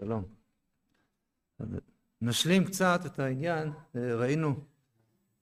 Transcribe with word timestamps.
שלום. 0.00 0.24
נשלים 2.20 2.64
קצת 2.64 3.00
את 3.06 3.18
העניין, 3.18 3.72
ראינו 3.94 4.54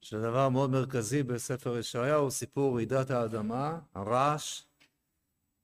שדבר 0.01 0.48
מאוד 0.48 0.71
מרכזי 0.71 1.22
בספר 1.22 1.79
ישעיהו 1.79 2.30
סיפור 2.30 2.74
רעידת 2.74 3.11
האדמה, 3.11 3.79
הרעש, 3.95 4.62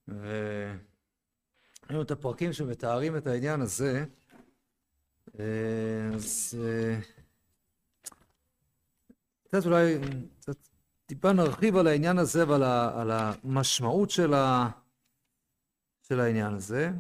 וראינו 0.09 0.83
את 2.03 2.11
הפרקים 2.11 2.53
שמתארים 2.53 3.17
את 3.17 3.27
העניין 3.27 3.61
הזה, 3.61 4.05
אז 6.15 6.59
קצת 9.45 9.67
אולי, 9.67 9.99
קצת 10.41 10.57
טיפה 11.07 11.33
נרחיב 11.33 11.77
על 11.77 11.87
העניין 11.87 12.19
הזה 12.19 12.49
ועל 12.49 12.63
על 12.63 13.11
המשמעות 13.11 14.11
של, 14.11 14.35
ה, 14.35 14.71
של 16.03 16.21
העניין 16.21 16.55
הזה. 16.55 16.91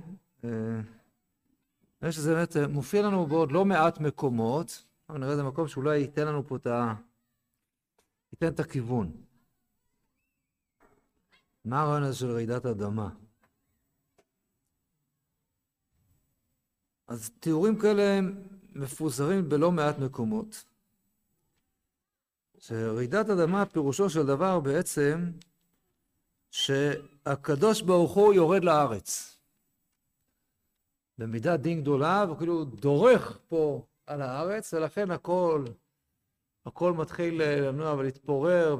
נראה 2.02 2.12
שזה 2.12 2.34
באמת 2.34 2.56
מופיע 2.68 3.02
לנו 3.02 3.26
בעוד 3.26 3.52
לא 3.52 3.64
מעט 3.64 4.00
מקומות, 4.00 4.84
אבל 5.08 5.18
נראה 5.18 5.32
איזה 5.32 5.42
מקום 5.42 5.68
שאולי 5.68 5.98
ייתן 5.98 6.26
לנו 6.26 6.46
פה 6.46 6.56
את 6.56 6.66
ה... 6.66 6.94
ייתן 8.32 8.48
את 8.48 8.60
הכיוון. 8.60 9.12
מה 11.64 11.82
הרעיון 11.82 12.02
הזה 12.02 12.16
של 12.18 12.30
רעידת 12.30 12.66
אדמה? 12.66 13.08
אז 17.06 17.30
תיאורים 17.40 17.78
כאלה 17.78 18.20
מפוזרים 18.72 19.48
בלא 19.48 19.72
מעט 19.72 19.98
מקומות. 19.98 20.64
שרעידת 22.58 23.30
אדמה 23.30 23.66
פירושו 23.66 24.10
של 24.10 24.26
דבר 24.26 24.60
בעצם 24.60 25.30
שהקדוש 26.50 27.82
ברוך 27.82 28.12
הוא 28.12 28.34
יורד 28.34 28.64
לארץ. 28.64 29.38
במידה 31.22 31.56
דין 31.56 31.80
גדולה, 31.80 32.24
וכאילו 32.30 32.64
דורך 32.64 33.38
פה 33.48 33.82
על 34.06 34.22
הארץ, 34.22 34.74
ולכן 34.74 35.10
הכל, 35.10 35.64
הכל 36.66 36.92
מתחיל 36.92 37.42
לנוע 37.42 37.94
ולהתפורר 37.94 38.76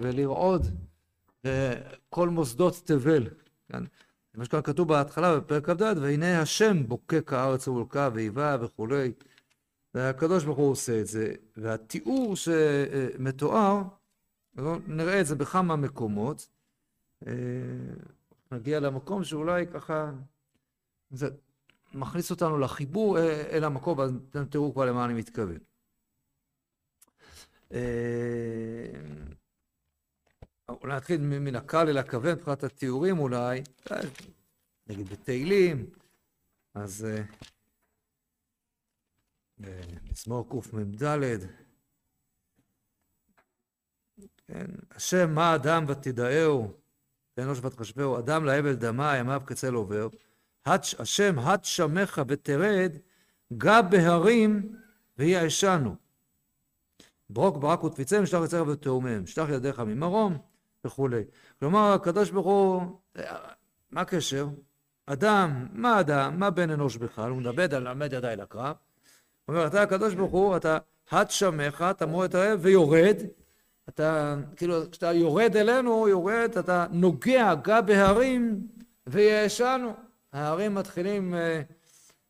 ולרעוד, 0.00 0.66
וכל 1.44 2.28
מוסדות 2.28 2.82
תבל. 2.84 3.28
כן? 3.68 3.82
מה 4.34 4.44
שכאן 4.44 4.62
כתוב 4.62 4.88
בהתחלה 4.88 5.40
בפרק 5.40 5.70
כ"ד, 5.70 5.82
והנה 5.82 6.40
השם 6.40 6.86
בוקק 6.88 7.32
הארץ 7.32 7.68
ובולקה 7.68 8.08
ואיבה 8.14 8.56
וכולי. 8.60 9.12
והקדוש 9.94 10.44
ברוך 10.44 10.58
הוא 10.58 10.70
עושה 10.70 11.00
את 11.00 11.06
זה, 11.06 11.34
והתיאור 11.56 12.36
שמתואר, 12.36 13.82
נראה 14.86 15.20
את 15.20 15.26
זה 15.26 15.34
בכמה 15.34 15.76
מקומות, 15.76 16.48
נגיע 18.52 18.80
למקום 18.80 19.24
שאולי 19.24 19.66
ככה, 19.66 20.10
זה 21.10 21.28
מכניס 21.94 22.30
אותנו 22.30 22.58
לחיבור 22.58 23.18
אל 23.50 23.64
המקום, 23.64 23.98
ואז 23.98 24.12
אתם 24.30 24.44
תראו 24.44 24.72
כבר 24.72 24.84
למה 24.84 25.04
אני 25.04 25.14
מתכוון. 25.14 25.58
אולי 30.68 30.96
נתחיל 30.96 31.20
מן 31.20 31.56
הקל 31.56 31.88
אל 31.88 31.98
הכוון, 31.98 32.32
מבחינת 32.32 32.64
התיאורים 32.64 33.18
אולי, 33.18 33.62
נגיד 34.86 35.08
בתהילים, 35.08 35.90
אז 36.74 37.06
מזמור 40.12 40.48
קמ"ד, 40.50 41.04
כן, 44.46 44.66
השם 44.90 45.34
מה 45.34 45.54
אדם 45.54 45.84
ותדאהו, 45.88 46.72
תאנוש 47.34 47.58
ותחשבהו, 47.58 48.18
אדם 48.18 48.44
להבל 48.44 48.74
דמה, 48.74 49.16
ימיו 49.16 49.42
כצל 49.46 49.74
עובר, 49.74 50.08
השם 50.66 51.38
הד 51.38 51.64
שמך 51.64 52.22
ותרד, 52.28 52.92
גע 53.52 53.82
בהרים 53.82 54.76
ויעשנו. 55.18 55.94
ברוק 57.30 57.56
ברק 57.56 57.84
ותפיצם, 57.84 58.26
שלח 58.26 58.44
יצרך 58.44 58.68
ותאומם, 58.68 59.26
שלח 59.26 59.48
ידיך 59.48 59.80
ממרום 59.80 60.38
וכולי. 60.84 61.22
כלומר, 61.60 61.92
הקדוש 61.92 62.30
ברוך 62.30 62.46
הוא, 62.46 62.82
מה 63.90 64.00
הקשר? 64.00 64.46
אדם, 65.06 65.66
מה 65.72 66.00
אדם? 66.00 66.38
מה 66.38 66.50
בן 66.50 66.70
אנוש 66.70 66.96
בכלל? 66.96 67.30
הוא 67.30 67.38
מדבר 67.38 67.76
על 67.76 67.86
עמד 67.86 68.12
ידיי 68.12 68.36
לקרב. 68.36 68.76
הוא 69.44 69.54
אומר, 69.54 69.66
אתה 69.66 69.82
הקדוש 69.82 70.14
ברוך 70.14 70.32
הוא, 70.32 70.56
אתה 70.56 70.78
הד 71.10 71.30
שמך, 71.30 71.84
אתה 71.90 72.06
מועד 72.06 72.36
הרעב 72.36 72.58
ויורד. 72.62 73.16
אתה, 73.88 74.36
כאילו, 74.56 74.90
כשאתה 74.90 75.12
יורד 75.12 75.56
אלינו, 75.56 76.08
יורד, 76.08 76.50
אתה 76.58 76.86
נוגע 76.90 77.54
גע 77.54 77.80
בהרים 77.80 78.66
ויעשנו. 79.06 80.03
ההרים 80.34 80.74
מתחילים 80.74 81.34
uh, 81.34 81.72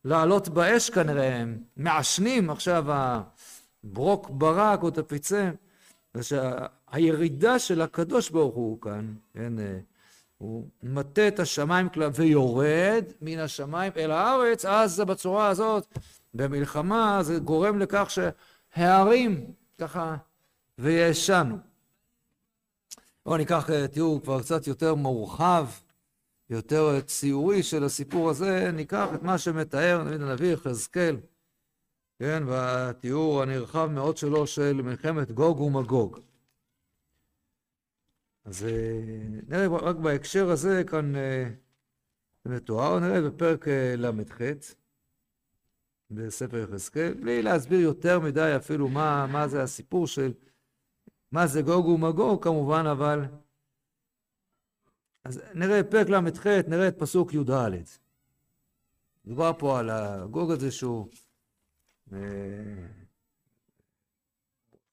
לעלות 0.05 0.49
באש 0.49 0.91
כנראה, 0.91 1.37
הם 1.37 1.59
מעשנים 1.77 2.51
עכשיו 2.51 2.85
הברוק 3.85 4.31
ברק 4.31 4.83
או 4.83 4.91
תפיצה. 4.91 5.51
הירידה 6.91 7.59
של 7.59 7.81
הקדוש 7.81 8.31
ברוך 8.31 8.55
הוא 8.55 8.81
כאן, 8.81 9.15
כן, 9.35 9.53
uh, 9.59 9.61
הוא 10.39 10.69
מטה 10.83 11.29
את 11.29 11.41
השמיים 11.41 11.89
ויורד 12.15 13.05
מן 13.21 13.39
השמיים 13.39 13.93
אל 13.97 14.11
הארץ, 14.11 14.65
אז 14.65 15.01
בצורה 15.01 15.49
הזאת 15.49 15.99
במלחמה 16.35 17.19
זה 17.23 17.39
גורם 17.39 17.79
לכך 17.79 18.09
שההרים 18.11 19.53
ככה 19.79 20.17
וישנו. 20.79 21.57
בואו 23.27 23.37
ניקח 23.37 23.69
תיאור 23.93 24.23
כבר 24.23 24.41
קצת 24.41 24.67
יותר 24.67 24.95
מורחב, 24.95 25.67
יותר 26.51 27.01
ציורי 27.01 27.63
של 27.63 27.85
הסיפור 27.85 28.31
הזה, 28.31 28.71
ניקח 28.73 29.09
את 29.15 29.23
מה 29.23 29.39
שמתאר 29.39 30.03
נביא 30.03 30.27
הנביא 30.27 30.53
יחזקאל, 30.53 31.17
כן, 32.19 32.43
והתיאור 32.47 33.43
הנרחב 33.43 33.91
מאוד 33.93 34.17
שלו 34.17 34.47
של 34.47 34.83
מלחמת 34.83 35.33
גוג 35.33 35.61
ומגוג. 35.61 36.19
אז 38.45 38.67
נראה 39.49 39.67
רק 39.67 39.97
בהקשר 39.97 40.51
הזה 40.51 40.85
כאן 40.87 41.13
מתואר, 42.47 42.99
נראה 42.99 43.31
בפרק 43.31 43.69
ל"ח. 43.97 44.41
בספר 46.11 46.57
יחזקאל, 46.57 47.15
בלי 47.15 47.43
להסביר 47.43 47.81
יותר 47.81 48.21
מדי 48.21 48.53
אפילו 48.57 48.89
מה, 48.89 49.27
מה 49.27 49.49
זה 49.49 49.63
הסיפור 49.63 50.07
של 50.07 50.33
מה 51.33 51.47
זה 51.47 51.63
גוג 51.63 51.87
ומגוג 51.87 52.45
כמובן, 52.45 52.87
אבל 52.87 53.25
אז 55.25 55.41
נראה 55.55 55.83
פרק 55.83 56.09
ל"ח, 56.09 56.47
נראה 56.47 56.89
את 56.89 56.99
פסוק 56.99 57.35
י"ד. 57.35 57.51
מדובר 59.25 59.53
פה 59.59 59.79
על 59.79 59.91
הגוג 59.91 60.51
הזה 60.51 60.71
שהוא 60.71 61.09
אה, 62.13 62.19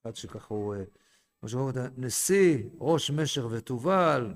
אחד 0.02 0.16
שככה 0.16 0.54
הוא, 0.54 0.76
אה, 0.76 0.84
מה 1.44 1.50
שאומרים, 1.50 1.76
נשיא, 1.98 2.64
ראש 2.80 3.12
משך 3.12 3.42
ותובל, 3.50 4.34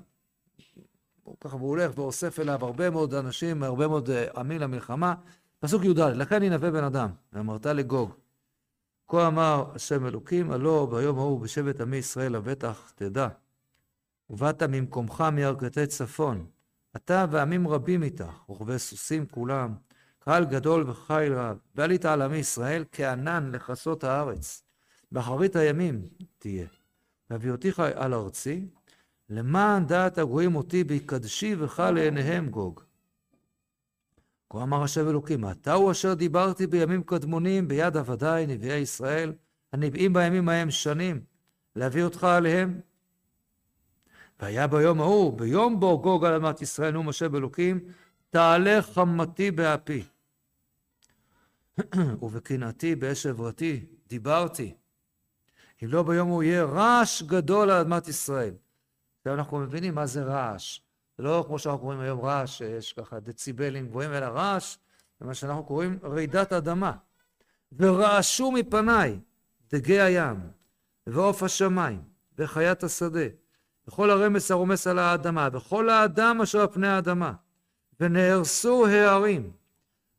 ככה 1.40 1.56
הוא 1.56 1.68
הולך 1.68 1.98
ואוסף 1.98 2.40
אליו 2.40 2.64
הרבה 2.64 2.90
מאוד 2.90 3.14
אנשים, 3.14 3.62
הרבה 3.62 3.88
מאוד 3.88 4.10
אה, 4.10 4.26
עמים 4.36 4.60
למלחמה, 4.60 5.14
פסוק 5.58 5.84
י"ד, 5.84 5.98
לכן 5.98 6.42
ינבא 6.42 6.70
בן 6.70 6.84
אדם, 6.84 7.10
ואמרת 7.32 7.66
לגוג. 7.66 8.10
כה 9.08 9.26
אמר 9.26 9.64
השם 9.74 10.06
אלוקים, 10.06 10.50
הלא 10.50 10.88
ביום 10.90 11.18
ההוא 11.18 11.40
בשבט 11.40 11.80
עמי 11.80 11.96
ישראל 11.96 12.32
לבטח 12.36 12.92
תדע. 12.94 13.28
ובאת 14.30 14.62
ממקומך 14.62 15.24
מירכתי 15.32 15.86
צפון, 15.86 16.46
אתה 16.96 17.26
ועמים 17.30 17.68
רבים 17.68 18.02
איתך, 18.02 18.44
רוכבי 18.46 18.78
סוסים 18.78 19.26
כולם, 19.26 19.74
קהל 20.18 20.44
גדול 20.44 20.90
וחיל 20.90 21.32
רב, 21.32 21.58
ועלית 21.74 22.04
על 22.04 22.22
עמי 22.22 22.36
ישראל 22.36 22.84
כענן 22.92 23.50
לכסות 23.52 24.04
הארץ. 24.04 24.62
באחרית 25.12 25.56
הימים 25.56 26.02
תהיה. 26.38 26.66
והביאותיך 27.30 27.80
על 27.80 28.14
ארצי, 28.14 28.68
למען 29.28 29.86
דעת 29.86 30.18
הגויים 30.18 30.56
אותי 30.56 30.84
בהקדשי 30.84 31.56
בך 31.56 31.80
לעיניהם 31.94 32.48
גוג. 32.48 32.80
כה 34.50 34.62
אמר 34.62 34.82
השם 34.82 35.08
אלוקים, 35.08 35.50
אתה 35.50 35.72
הוא 35.72 35.90
אשר 35.90 36.14
דיברתי 36.14 36.66
בימים 36.66 37.02
קדמונים 37.02 37.68
ביד 37.68 37.96
עבדיי, 37.96 38.46
נביאי 38.46 38.78
ישראל, 38.78 39.32
הנביאים 39.72 40.12
בימים 40.12 40.48
ההם 40.48 40.70
שנים, 40.70 41.20
להביא 41.76 42.04
אותך 42.04 42.24
עליהם. 42.24 42.80
והיה 44.40 44.66
ביום 44.66 45.00
ההוא, 45.00 45.38
ביום 45.38 45.80
בו 45.80 45.98
גוג 46.02 46.24
על 46.24 46.34
אמת 46.34 46.62
ישראל, 46.62 46.90
נאום 46.90 47.08
השם 47.08 47.36
אלוקים, 47.36 47.80
תעלה 48.30 48.82
חמתי 48.82 49.50
באפי. 49.50 50.04
ובקנאתי 52.22 52.94
באש 52.94 53.26
עברתי, 53.26 53.86
דיברתי. 54.06 54.74
אם 55.84 55.88
לא 55.88 56.02
ביום 56.02 56.28
הוא 56.28 56.42
יהיה 56.42 56.64
רעש 56.64 57.22
גדול 57.22 57.70
על 57.70 57.80
אדמת 57.80 58.08
ישראל. 58.08 58.54
עכשיו 59.18 59.34
אנחנו 59.34 59.58
מבינים 59.58 59.94
מה 59.94 60.06
זה 60.06 60.22
רעש. 60.22 60.80
זה 61.18 61.22
לא 61.22 61.44
כמו 61.46 61.58
שאנחנו 61.58 61.80
קוראים 61.80 62.00
היום 62.00 62.20
רעש, 62.20 62.58
שיש 62.58 62.92
ככה 62.92 63.20
דציבלים 63.20 63.88
גבוהים, 63.88 64.12
אלא 64.12 64.26
רעש, 64.26 64.76
זה 65.20 65.26
מה 65.26 65.34
שאנחנו 65.34 65.64
קוראים 65.64 65.98
רעידת 66.02 66.52
אדמה. 66.52 66.92
ורעשו 67.72 68.52
מפניי 68.52 69.18
דגי 69.70 70.00
הים, 70.00 70.36
ועוף 71.06 71.42
השמיים, 71.42 72.02
וחיית 72.38 72.82
השדה, 72.84 73.26
וכל 73.88 74.10
הרמס 74.10 74.50
הרומס 74.50 74.86
על 74.86 74.98
האדמה, 74.98 75.48
וכל 75.52 75.90
האדם 75.90 76.40
אשר 76.40 76.60
על 76.60 76.66
פני 76.66 76.88
האדמה, 76.88 77.32
ונהרסו 78.00 78.86
הערים, 78.86 79.50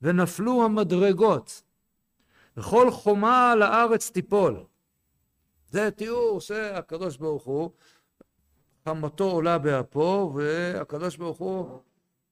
ונפלו 0.01 0.65
המדרגות, 0.65 1.61
וכל 2.57 2.91
חומה 2.91 3.51
על 3.51 3.61
הארץ 3.61 4.09
תיפול. 4.09 4.63
זה 5.69 5.91
תיאור 5.91 6.41
שהקדוש 6.41 7.17
ברוך 7.17 7.43
הוא, 7.43 7.71
חמתו 8.85 9.23
עולה 9.23 9.57
באפו, 9.57 10.31
והקדוש 10.35 11.17
ברוך 11.17 11.37
הוא, 11.37 11.79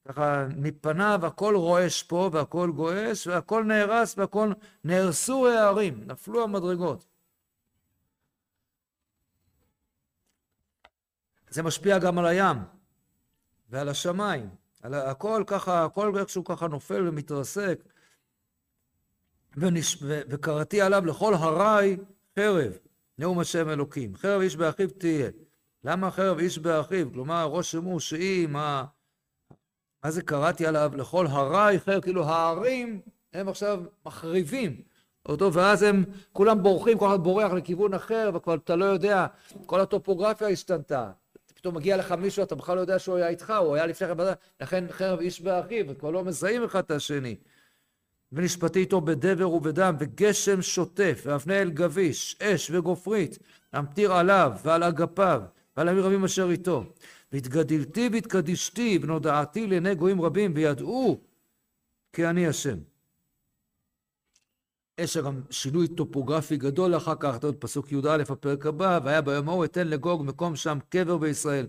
ככה 0.08 0.48
מפניו 0.58 1.20
הכל 1.24 1.56
רועש 1.56 2.04
פה 2.04 2.30
והכל 2.34 2.72
גועש, 2.72 3.28
והכל 3.28 3.64
נהרס 3.64 4.18
והכל 4.18 4.52
נהרסו 4.84 5.48
הערים, 5.48 6.04
נפלו 6.06 6.44
המדרגות. 6.44 7.06
זה 11.56 11.64
משפיע 11.64 12.00
גם 12.00 12.18
על 12.18 12.26
הים 12.26 12.58
ועל 13.70 13.90
השמיים. 13.90 14.50
על 14.82 14.94
הכל 14.94 15.44
ככה, 15.48 15.86
הכל 15.86 16.18
איכשהו 16.18 16.44
ככה 16.44 16.68
נופל 16.68 17.08
ומתרסק. 17.08 17.84
ונש... 19.58 19.98
ו... 20.02 20.22
וקראתי 20.30 20.82
עליו 20.82 21.06
לכל 21.06 21.34
הרי 21.34 21.98
חרב, 22.40 22.72
נאום 23.18 23.40
השם 23.40 23.70
אלוקים. 23.70 24.16
חרב 24.16 24.42
איש 24.42 24.56
באחיו 24.56 24.90
תהיה. 24.90 25.30
למה 25.84 26.12
חרב 26.12 26.40
איש 26.40 26.58
באחיו? 26.60 27.12
כלומר, 27.14 27.46
ראש 27.46 27.72
שימור 27.72 28.00
שהיא, 28.00 28.48
מה... 28.48 28.86
מה 30.04 30.12
זה 30.12 30.22
קראתי 30.22 30.66
עליו? 30.66 30.92
לכל 30.96 31.28
הרי 31.28 31.80
חרב, 31.80 32.02
כאילו 32.02 32.26
הערים 32.26 33.02
הם 33.34 33.48
עכשיו 33.48 33.84
מחריבים 34.06 34.82
אותו, 35.26 35.54
ואז 35.54 35.84
הם 35.84 36.06
כולם 36.32 36.64
בורחים, 36.64 36.98
כל 36.98 37.08
אחד 37.08 37.24
בורח 37.24 37.52
לכיוון 37.52 37.94
אחר, 37.94 38.32
וכבר 38.34 38.56
אתה 38.56 38.76
לא 38.76 38.86
יודע, 38.86 39.28
כל 39.66 39.80
הטופוגרפיה 39.80 40.48
השתנתה. 40.48 41.12
פתאום 41.66 41.78
מגיע 41.78 41.98
לך 41.98 42.12
מישהו, 42.12 42.44
אתה 42.44 42.56
בכלל 42.56 42.76
לא 42.76 42.82
יודע 42.82 43.00
שהוא 43.00 43.16
היה 43.16 43.28
איתך, 43.28 43.54
הוא 43.60 43.76
היה 43.76 43.86
לפני 43.86 44.08
כן, 44.08 44.24
לכן 44.62 44.86
חרב 44.92 45.20
איש 45.20 45.42
באחיו, 45.42 45.86
וכבר 45.88 46.12
לא 46.12 46.24
מזהים 46.24 46.64
אחד 46.64 46.84
את 46.84 46.92
השני. 46.92 47.36
ונשפטי 48.32 48.80
איתו 48.80 49.02
בדבר 49.02 49.50
ובדם, 49.50 49.96
וגשם 50.00 50.62
שוטף, 50.62 51.24
ואבני 51.26 51.62
אל 51.62 51.70
גביש, 51.70 52.38
אש 52.42 52.72
וגופרית, 52.72 53.40
המטיר 53.74 54.14
עליו 54.14 54.52
ועל 54.64 54.84
אגפיו, 54.84 55.42
ועל 55.78 55.90
עמים 55.90 56.04
רבים 56.04 56.24
אשר 56.24 56.50
איתו. 56.52 56.84
והתגדלתי 57.32 58.10
והתקדישתי, 58.12 59.00
ונודעתי 59.02 59.68
לעיני 59.68 59.96
גויים 59.96 60.22
רבים, 60.22 60.52
וידעו 60.56 61.22
כי 62.14 62.28
אני 62.28 62.48
השם. 62.48 62.78
יש 64.98 65.18
גם 65.18 65.42
שינוי 65.50 65.88
טופוגרפי 65.88 66.58
גדול 66.58 66.98
אחר 66.98 67.16
כך, 67.20 67.44
עוד 67.44 67.56
פסוק 67.56 67.92
י"א, 67.92 68.24
הפרק 68.30 68.66
הבא, 68.66 69.00
והיה 69.04 69.22
ביום 69.22 69.50
ההוא 69.50 69.66
אתן 69.66 69.88
לגוג 69.88 70.24
מקום 70.24 70.56
שם 70.56 70.78
קבר 70.90 71.18
בישראל. 71.18 71.68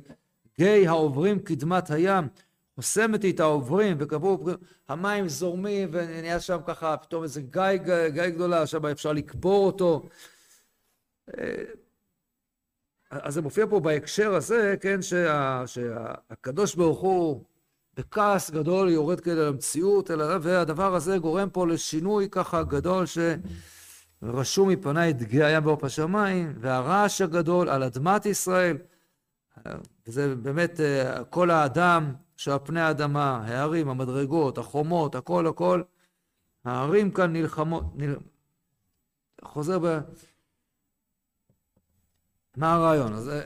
גיא 0.58 0.88
העוברים 0.88 1.38
קדמת 1.38 1.90
הים, 1.90 2.28
חוסמת 2.74 3.24
את 3.24 3.40
העוברים, 3.40 3.96
וקבעו, 4.00 4.44
המים 4.88 5.28
זורמים, 5.28 5.88
ונהיה 5.92 6.40
שם 6.40 6.58
ככה 6.66 6.96
פתאום 6.96 7.22
איזה 7.22 7.42
גיא, 7.42 7.76
גיא 8.08 8.28
גדולה, 8.28 8.66
שם 8.66 8.86
אפשר 8.86 9.12
לקבור 9.12 9.66
אותו. 9.66 10.08
אה, 11.38 11.64
אז 13.10 13.34
זה 13.34 13.42
מופיע 13.42 13.66
פה 13.70 13.80
בהקשר 13.80 14.34
הזה, 14.34 14.74
כן, 14.80 15.02
שה, 15.02 15.62
שהקדוש 15.66 16.74
ברוך 16.74 17.00
הוא 17.00 17.44
בכעס 17.96 18.50
גדול 18.50 18.88
יורד 18.88 19.20
כדי 19.20 19.34
למציאות, 19.36 20.10
והדבר 20.42 20.94
הזה 20.94 21.18
גורם 21.18 21.50
פה 21.50 21.66
לשינוי 21.66 22.28
ככה 22.30 22.62
גדול 22.62 23.04
שרשום 24.22 24.68
מפניי 24.68 25.12
גיא 25.12 25.44
הים 25.44 25.64
בעוף 25.64 25.84
השמיים, 25.84 26.54
והרעש 26.60 27.20
הגדול 27.20 27.68
על 27.68 27.82
אדמת 27.82 28.26
ישראל, 28.26 28.76
וזה 30.06 30.34
באמת 30.34 30.80
אה, 30.80 31.24
כל 31.24 31.50
האדם 31.50 32.14
שעל 32.36 32.58
פני 32.64 32.80
האדמה, 32.80 33.42
ההרים, 33.46 33.88
המדרגות, 33.88 34.58
החומות, 34.58 35.14
הכל 35.14 35.46
הכל, 35.46 35.82
ההרים 36.64 37.10
כאן 37.10 37.32
נלחמות, 37.32 37.84
נל... 37.94 38.16
חוזר 39.44 39.78
ב... 39.78 39.98
מה 42.56 42.74
הרעיון? 42.74 43.12
אז 43.12 43.28
אה, 43.28 43.40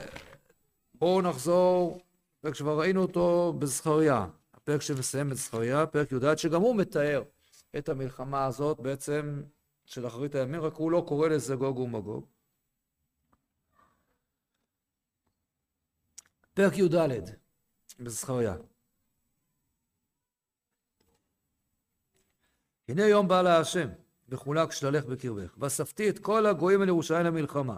בואו 0.94 1.23
נחזור, 1.23 2.00
וכשכבר 2.44 2.81
ראינו 2.81 3.02
אותו 3.02 3.55
בזכריה. 3.58 4.26
הפרק 4.62 4.83
שמסיים 4.83 5.33
את 5.33 5.37
זכריה, 5.37 5.87
פרק 5.87 6.12
י"ד, 6.12 6.39
שגם 6.39 6.61
הוא 6.61 6.77
מתאר 6.77 7.23
את 7.79 7.89
המלחמה 7.89 8.45
הזאת 8.45 8.81
בעצם 8.81 9.43
של 9.85 10.07
אחרית 10.07 10.35
הימים, 10.35 10.61
רק 10.61 10.75
הוא 10.75 10.93
לא 10.93 11.05
קורא 11.09 11.29
לזה 11.29 11.55
גוג 11.55 11.79
ומגוג. 11.79 12.27
פרק 16.55 16.73
י"ד 16.79 16.95
בזכריה. 18.01 18.57
הנה 22.89 23.03
יום 23.03 23.29
בא 23.29 23.43
לה 23.43 23.59
השם, 23.59 23.89
וחולק 24.29 24.73
שללך 24.73 25.05
בקרבך, 25.05 25.55
ואספתי 25.59 26.11
את 26.11 26.19
כל 26.19 26.47
הגויים 26.47 26.83
אל 26.83 26.89
ירושלים 26.89 27.27
למלחמה. 27.27 27.77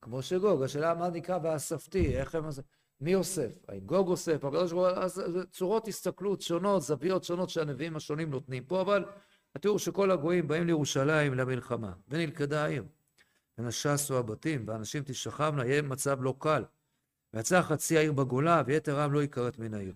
כמו 0.00 0.22
שגוג, 0.22 0.62
השאלה 0.62 0.94
מה 0.94 1.08
נקרא 1.08 1.38
ואספתי, 1.42 2.16
איך 2.18 2.34
הם... 2.34 2.44
מי 3.00 3.14
אוסף? 3.14 3.52
האם 3.68 3.80
גוג 3.80 4.08
אוסף? 4.08 4.44
הקדוש 4.44 4.72
ברוך 4.72 4.88
הוא, 4.88 5.02
אז 5.02 5.22
צורות 5.50 5.88
הסתכלות 5.88 6.42
שונות, 6.42 6.82
זוויות 6.82 7.24
שונות 7.24 7.50
שהנביאים 7.50 7.96
השונים 7.96 8.30
נותנים 8.30 8.64
פה, 8.64 8.80
אבל 8.80 9.04
התיאור 9.54 9.78
שכל 9.78 10.10
הגויים 10.10 10.48
באים 10.48 10.66
לירושלים 10.66 11.34
למלחמה, 11.34 11.92
ונלכדה 12.08 12.64
העיר. 12.64 12.84
ונשסו 13.58 14.18
הבתים, 14.18 14.64
ואנשים 14.68 15.02
תשכבנה, 15.06 15.66
יהיה 15.66 15.82
מצב 15.82 16.22
לא 16.22 16.34
קל. 16.38 16.64
ויצא 17.34 17.62
חצי 17.62 17.98
העיר 17.98 18.12
בגולה, 18.12 18.62
ויתר 18.66 18.98
העם 18.98 19.12
לא 19.12 19.22
יכרת 19.22 19.58
מן 19.58 19.74
העיר. 19.74 19.94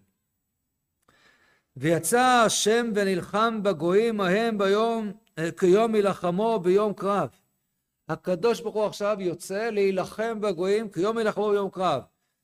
ויצא 1.76 2.42
השם 2.46 2.92
ונלחם 2.94 3.62
בגויים 3.62 4.20
ההם 4.20 4.58
ביום, 4.58 5.12
אה, 5.38 5.52
כיום 5.52 5.92
מלחמו 5.92 6.60
ביום 6.62 6.92
קרב. 6.92 7.28
הקדוש 8.08 8.60
ברוך 8.60 8.74
הוא 8.74 8.86
עכשיו 8.86 9.16
יוצא 9.20 9.70
להילחם 9.70 10.40
בגויים 10.40 10.90
כיום 10.90 11.16
מלחמו 11.16 11.50
ביום 11.50 11.70
קרב. 11.70 12.02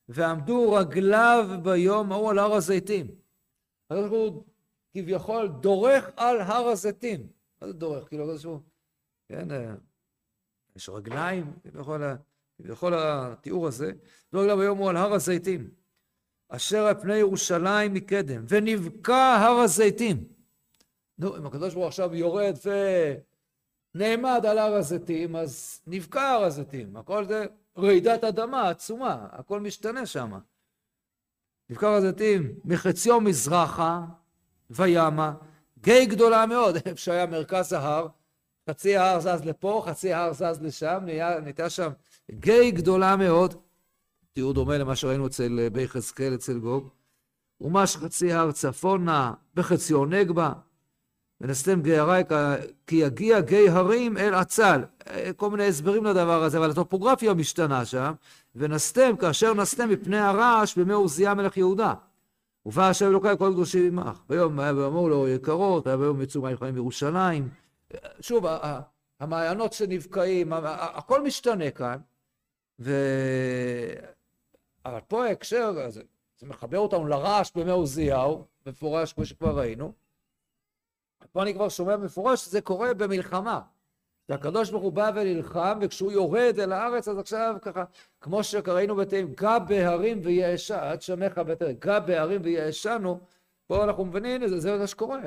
ועמדו 0.09 0.73
רגליו 0.73 1.49
ביום 1.63 2.13
ההוא 2.13 2.31
על 2.31 2.39
הר 2.39 2.55
הזיתים. 2.55 3.07
הקדוש 3.91 4.11
ברוך 4.11 4.35
הוא 4.35 4.45
כביכול 4.95 5.49
דורך 5.61 6.11
על 6.17 6.41
הר 6.41 6.69
הזיתים. 6.69 7.27
מה 7.61 7.67
זה 7.67 7.73
דורך? 7.73 8.09
כאילו, 8.09 8.37
הוא, 8.45 8.61
כן, 9.29 9.51
אה, 9.51 9.75
יש 10.77 10.89
רגליים, 10.89 11.53
כביכול, 11.65 12.03
כביכול 12.59 12.93
התיאור 12.97 13.67
הזה, 13.67 13.93
דורך 14.33 14.43
רגליו 14.45 14.57
ביום 14.57 14.79
הוא 14.79 14.91
על 14.91 14.97
הר 14.97 15.13
הזיתים. 15.13 15.71
אשר 16.49 16.87
על 16.87 17.01
פני 17.01 17.17
ירושלים 17.17 17.95
מקדם, 17.95 18.45
ונבקע 18.49 19.37
הר 19.41 19.59
הזיתים. 19.59 20.25
נו, 21.19 21.37
אם 21.37 21.47
הקדוש 21.47 21.75
ברוך 21.75 21.87
עכשיו 21.87 22.15
יורד 22.15 22.55
ונעמד 23.95 24.47
על 24.47 24.59
הר 24.59 24.75
הזיתים, 24.75 25.37
אז 25.37 25.81
נבקע 25.87 26.23
הר 26.23 26.45
הזיתים. 26.45 26.97
הכל 26.97 27.25
זה 27.25 27.47
רעידת 27.79 28.25
אדמה 28.25 28.69
עצומה, 28.69 29.27
הכל 29.33 29.61
משתנה 29.61 30.07
שם. 30.07 30.33
נבקע 31.71 31.89
הר 31.89 31.95
הזיתים 31.95 32.55
מחציו 32.65 33.21
מזרחה 33.21 34.05
וימה, 34.71 35.35
גיא 35.79 36.05
גדולה 36.05 36.47
מאוד, 36.47 36.77
איפה 36.87 36.97
שהיה 36.97 37.27
מרכז 37.27 37.73
ההר, 37.73 38.09
חצי 38.71 38.97
ההר 38.97 39.21
זז 39.21 39.45
לפה, 39.45 39.83
חצי 39.87 40.13
ההר 40.13 40.33
זז 40.33 40.63
לשם, 40.63 40.99
נהייתה 41.43 41.71
שם 41.71 41.91
גיא 42.31 42.71
גדולה 42.71 43.17
מאוד. 43.17 43.55
תיאור 44.33 44.55
דומה 44.55 44.79
למה 44.79 44.97
שראינו 44.97 45.27
אצל 45.27 45.59
אה, 45.63 45.71
ביחזקאל 45.71 46.35
אצל 46.35 46.59
גוג. 46.59 46.89
ומש 47.61 47.97
חצי 47.97 48.33
הר 48.33 48.53
צפונה, 48.53 49.35
בחציו 49.55 50.05
נגבה, 50.05 50.53
ונסתם 51.41 51.83
גיא 51.83 52.01
הרי 52.01 52.23
כי 52.87 52.97
יגיע 52.97 53.41
גיא 53.41 53.71
הרים 53.71 54.19
אל 54.19 54.35
עצל. 54.35 54.85
אה, 55.11 55.31
כל 55.37 55.51
מיני 55.51 55.67
הסברים 55.67 56.05
לדבר 56.05 56.43
הזה, 56.43 56.59
אבל 56.59 56.71
הטופוגרפיה 56.71 57.35
משתנה 57.35 57.85
שם. 57.85 58.13
ונסתם, 58.55 59.17
כאשר 59.17 59.55
נסתם 59.55 59.89
מפני 59.89 60.19
הרעש 60.19 60.77
בימי 60.77 60.93
עוזיה 60.93 61.35
מלך 61.35 61.57
יהודה. 61.57 61.95
ובא 62.67 62.89
השם 62.89 63.07
אלוקי 63.07 63.29
כל 63.39 63.51
קדושים 63.53 63.99
עמך. 63.99 64.21
ביום 64.29 64.61
היה 64.61 64.73
ביומו 64.73 65.09
לאור 65.09 65.29
יקרות, 65.29 65.87
היה 65.87 65.97
ביום 65.97 66.23
יצאו 66.23 66.43
מים 66.43 66.57
חיים. 66.57 67.49
שוב, 68.21 68.45
המעיינות 69.21 69.73
שנבקעים, 69.73 70.53
הכל 70.53 71.23
משתנה 71.23 71.71
כאן. 71.71 71.97
ו... 72.79 72.93
אבל 74.85 75.01
פה 75.09 75.25
ההקשר, 75.25 75.91
זה, 75.91 76.03
זה 76.39 76.47
מחבר 76.47 76.79
אותנו 76.79 77.07
לרעש 77.07 77.51
בימי 77.55 77.71
עוזיהו, 77.71 78.45
מפורש 78.67 79.13
כמו 79.13 79.25
שכבר 79.25 79.59
ראינו. 79.59 79.93
פה 81.37 81.43
אני 81.43 81.55
כבר 81.55 81.69
שומע 81.69 81.97
מפורש 81.97 82.45
שזה 82.45 82.61
קורה 82.61 82.95
במלחמה. 82.95 83.61
שהקדוש 84.29 84.71
ברוך 84.71 84.83
הוא 84.83 84.93
בא 84.93 85.11
ונלחם, 85.15 85.79
וכשהוא 85.81 86.13
יורד 86.13 86.61
אל 86.61 86.73
הארץ, 86.73 87.09
אז 87.09 87.19
עכשיו 87.19 87.57
ככה, 87.63 87.85
כמו 88.21 88.45
שראינו 88.45 88.97
בתאים, 88.97 89.35
גע 89.35 89.59
בהרים 89.59 90.21
ויעשה, 90.25 90.91
עד 90.91 91.03
שמך 91.03 91.39
בתר, 91.39 91.71
גע 91.71 91.99
בהרים 91.99 92.41
ויעשנו, 92.45 93.21
פה 93.67 93.85
אנחנו 93.85 94.05
מבינים, 94.05 94.49
זה, 94.49 94.61
זה 94.61 94.79
מה 94.79 94.87
שקורה. 94.87 95.21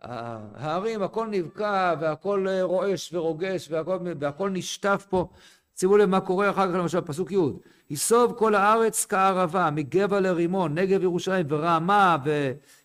ההרים, 0.00 1.02
הכל 1.02 1.26
נבקע, 1.26 1.94
והכל 2.00 2.46
רועש 2.62 3.14
ורוגש, 3.14 3.70
והכל, 3.70 3.98
והכל 4.20 4.50
נשטף 4.50 5.06
פה. 5.10 5.28
שימו 5.76 5.96
לב 5.96 6.08
מה 6.08 6.20
קורה 6.20 6.50
אחר 6.50 6.68
כך 6.68 6.74
למשל 6.74 7.00
פסוק 7.00 7.32
י' 7.32 7.36
יסוב 7.90 8.32
כל 8.38 8.54
הארץ 8.54 9.06
כערבה 9.06 9.70
מגבע 9.70 10.20
לרימון 10.20 10.78
נגב 10.78 11.02
ירושלים 11.02 11.46
ורעמה 11.48 12.16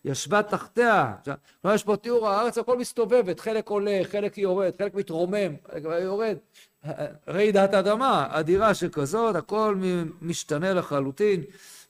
וישבה 0.04 0.42
תחתיה. 0.42 1.12
עכשיו 1.20 1.74
יש 1.74 1.84
פה 1.84 1.96
תיאור 1.96 2.28
הארץ 2.28 2.58
הכל 2.58 2.78
מסתובבת 2.78 3.40
חלק 3.40 3.68
עולה 3.68 4.00
חלק 4.04 4.38
יורד 4.38 4.72
חלק 4.78 4.94
מתרומם 4.94 5.54
חלק 5.72 5.82
יורד. 6.02 6.36
רעידת 7.28 7.74
אדמה 7.74 8.26
אדירה 8.30 8.74
שכזאת 8.74 9.36
הכל 9.36 9.76
משתנה 10.22 10.72
לחלוטין 10.72 11.42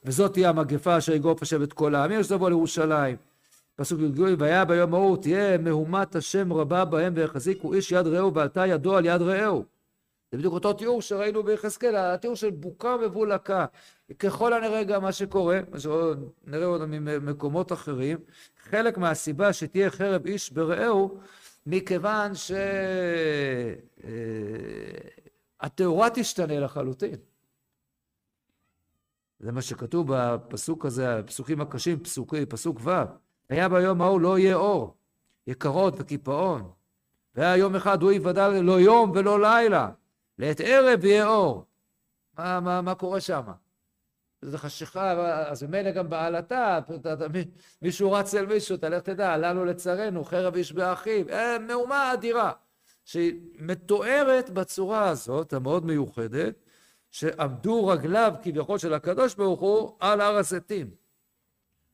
וזאת 0.05 0.33
תהיה 0.33 0.49
המגפה 0.49 0.97
אשר 0.97 1.13
יגרוף 1.13 1.41
השם 1.41 1.63
את 1.63 1.73
כל 1.73 1.95
העמים. 1.95 2.23
שתבוא 2.23 2.49
לירושלים. 2.49 3.15
פסוק 3.75 3.99
י"ג 4.01 4.21
והיה 4.37 4.65
ביום 4.65 4.93
ההוא 4.93 5.17
תהיה 5.17 5.57
מהומת 5.57 6.15
השם 6.15 6.53
רבה 6.53 6.85
בהם 6.85 7.13
ויחזיקו 7.15 7.73
איש 7.73 7.91
יד 7.91 8.07
רעהו 8.07 8.33
ועלתה 8.33 8.67
ידו 8.67 8.97
על 8.97 9.05
יד 9.05 9.21
רעהו 9.21 9.65
זה 10.31 10.37
בדיוק 10.37 10.53
אותו 10.53 10.73
תיאור 10.73 11.01
שראינו 11.01 11.43
ביחזקאל, 11.43 11.95
התיאור 11.95 12.35
של 12.35 12.49
בוקה 12.49 12.97
מבולקה. 12.97 13.65
ככל 14.19 14.53
הנראה 14.53 14.83
גם 14.83 15.01
מה 15.01 15.11
שקורה, 15.11 15.59
מה 15.71 15.79
שנראה 15.79 16.65
עוד 16.65 16.85
ממקומות 16.85 17.71
אחרים, 17.71 18.17
חלק 18.63 18.97
מהסיבה 18.97 19.53
שתהיה 19.53 19.89
חרב 19.89 20.25
איש 20.25 20.51
ברעהו, 20.51 21.17
מכיוון 21.65 22.31
שהתאורה 25.59 26.09
תשתנה 26.09 26.59
לחלוטין. 26.59 27.15
זה 29.39 29.51
מה 29.51 29.61
שכתוב 29.61 30.07
בפסוק 30.09 30.85
הזה, 30.85 31.17
הפסוקים 31.17 31.61
הקשים, 31.61 31.99
פסוק, 31.99 32.35
פסוק 32.49 32.79
ו', 32.83 32.91
היה 33.49 33.69
ביום 33.69 34.01
ההוא 34.01 34.21
לא 34.21 34.39
יהיה 34.39 34.55
אור, 34.55 34.95
יקרות 35.47 35.93
וקיפאון. 35.97 36.71
והיה 37.35 37.57
יום 37.57 37.75
אחד 37.75 38.01
הוא 38.01 38.11
יוודע 38.11 38.49
לא 38.49 38.79
יום 38.79 39.11
ולא 39.15 39.41
לילה. 39.41 39.89
לעת 40.37 40.61
ערב 40.63 41.05
יהיה 41.05 41.27
אור. 41.27 41.65
מה, 42.37 42.59
מה, 42.59 42.81
מה 42.81 42.95
קורה 42.95 43.21
שם? 43.21 43.41
זה 44.41 44.57
חשיכה, 44.57 45.11
אז 45.47 45.63
ממילא 45.63 45.91
גם 45.91 46.09
בעלתה, 46.09 46.79
מישהו 47.81 48.11
רץ 48.11 48.35
אל 48.35 48.45
מישהו, 48.45 48.77
תלך 48.77 49.03
תדע, 49.03 49.33
עלה 49.33 49.53
לצרינו, 49.53 50.23
חרב 50.23 50.55
איש 50.55 50.73
באחיו, 50.73 51.29
אה, 51.29 51.59
מהומה 51.59 52.13
אדירה, 52.13 52.51
שהיא 53.05 53.33
מתוארת 53.59 54.49
בצורה 54.49 55.09
הזאת, 55.09 55.53
המאוד 55.53 55.85
מיוחדת, 55.85 56.55
שעמדו 57.11 57.87
רגליו 57.87 58.33
כביכול 58.43 58.77
של 58.77 58.93
הקדוש 58.93 59.35
ברוך 59.35 59.59
הוא 59.59 59.95
על 59.99 60.21
הר 60.21 60.35
הזיתים. 60.35 60.89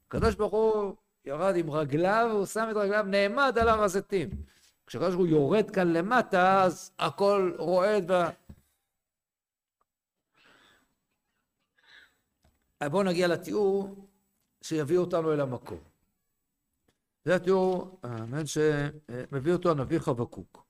הקדוש 0.08 0.36
ברוך 0.36 0.54
הוא 0.54 0.96
ירד 1.26 1.56
עם 1.56 1.72
רגליו, 1.72 2.30
הוא 2.34 2.46
שם 2.46 2.68
את 2.72 2.76
רגליו, 2.76 3.06
נעמד 3.08 3.58
על 3.62 3.70
הר 3.70 3.84
הזיתים. 3.84 4.30
כשהקדוש 4.88 5.16
ברוך 5.16 5.20
הוא 5.20 5.28
יורד 5.28 5.72
כאן 5.72 5.94
למטה, 5.94 6.64
אז 6.64 6.92
הכל 7.00 7.56
רועד. 7.58 8.12
ו... 8.12 8.14
בואו 12.92 13.04
נגיע 13.04 13.28
לתיאור 13.28 14.08
שיביא 14.62 14.98
אותנו 14.98 15.34
אל 15.34 15.40
המקום. 15.40 15.80
זה 17.26 17.36
התיאור, 17.36 18.00
האמן 18.04 18.44
שמביא 18.48 19.54
אותו 19.54 19.72
הנביא 19.72 20.00
חבקוק. 20.00 20.64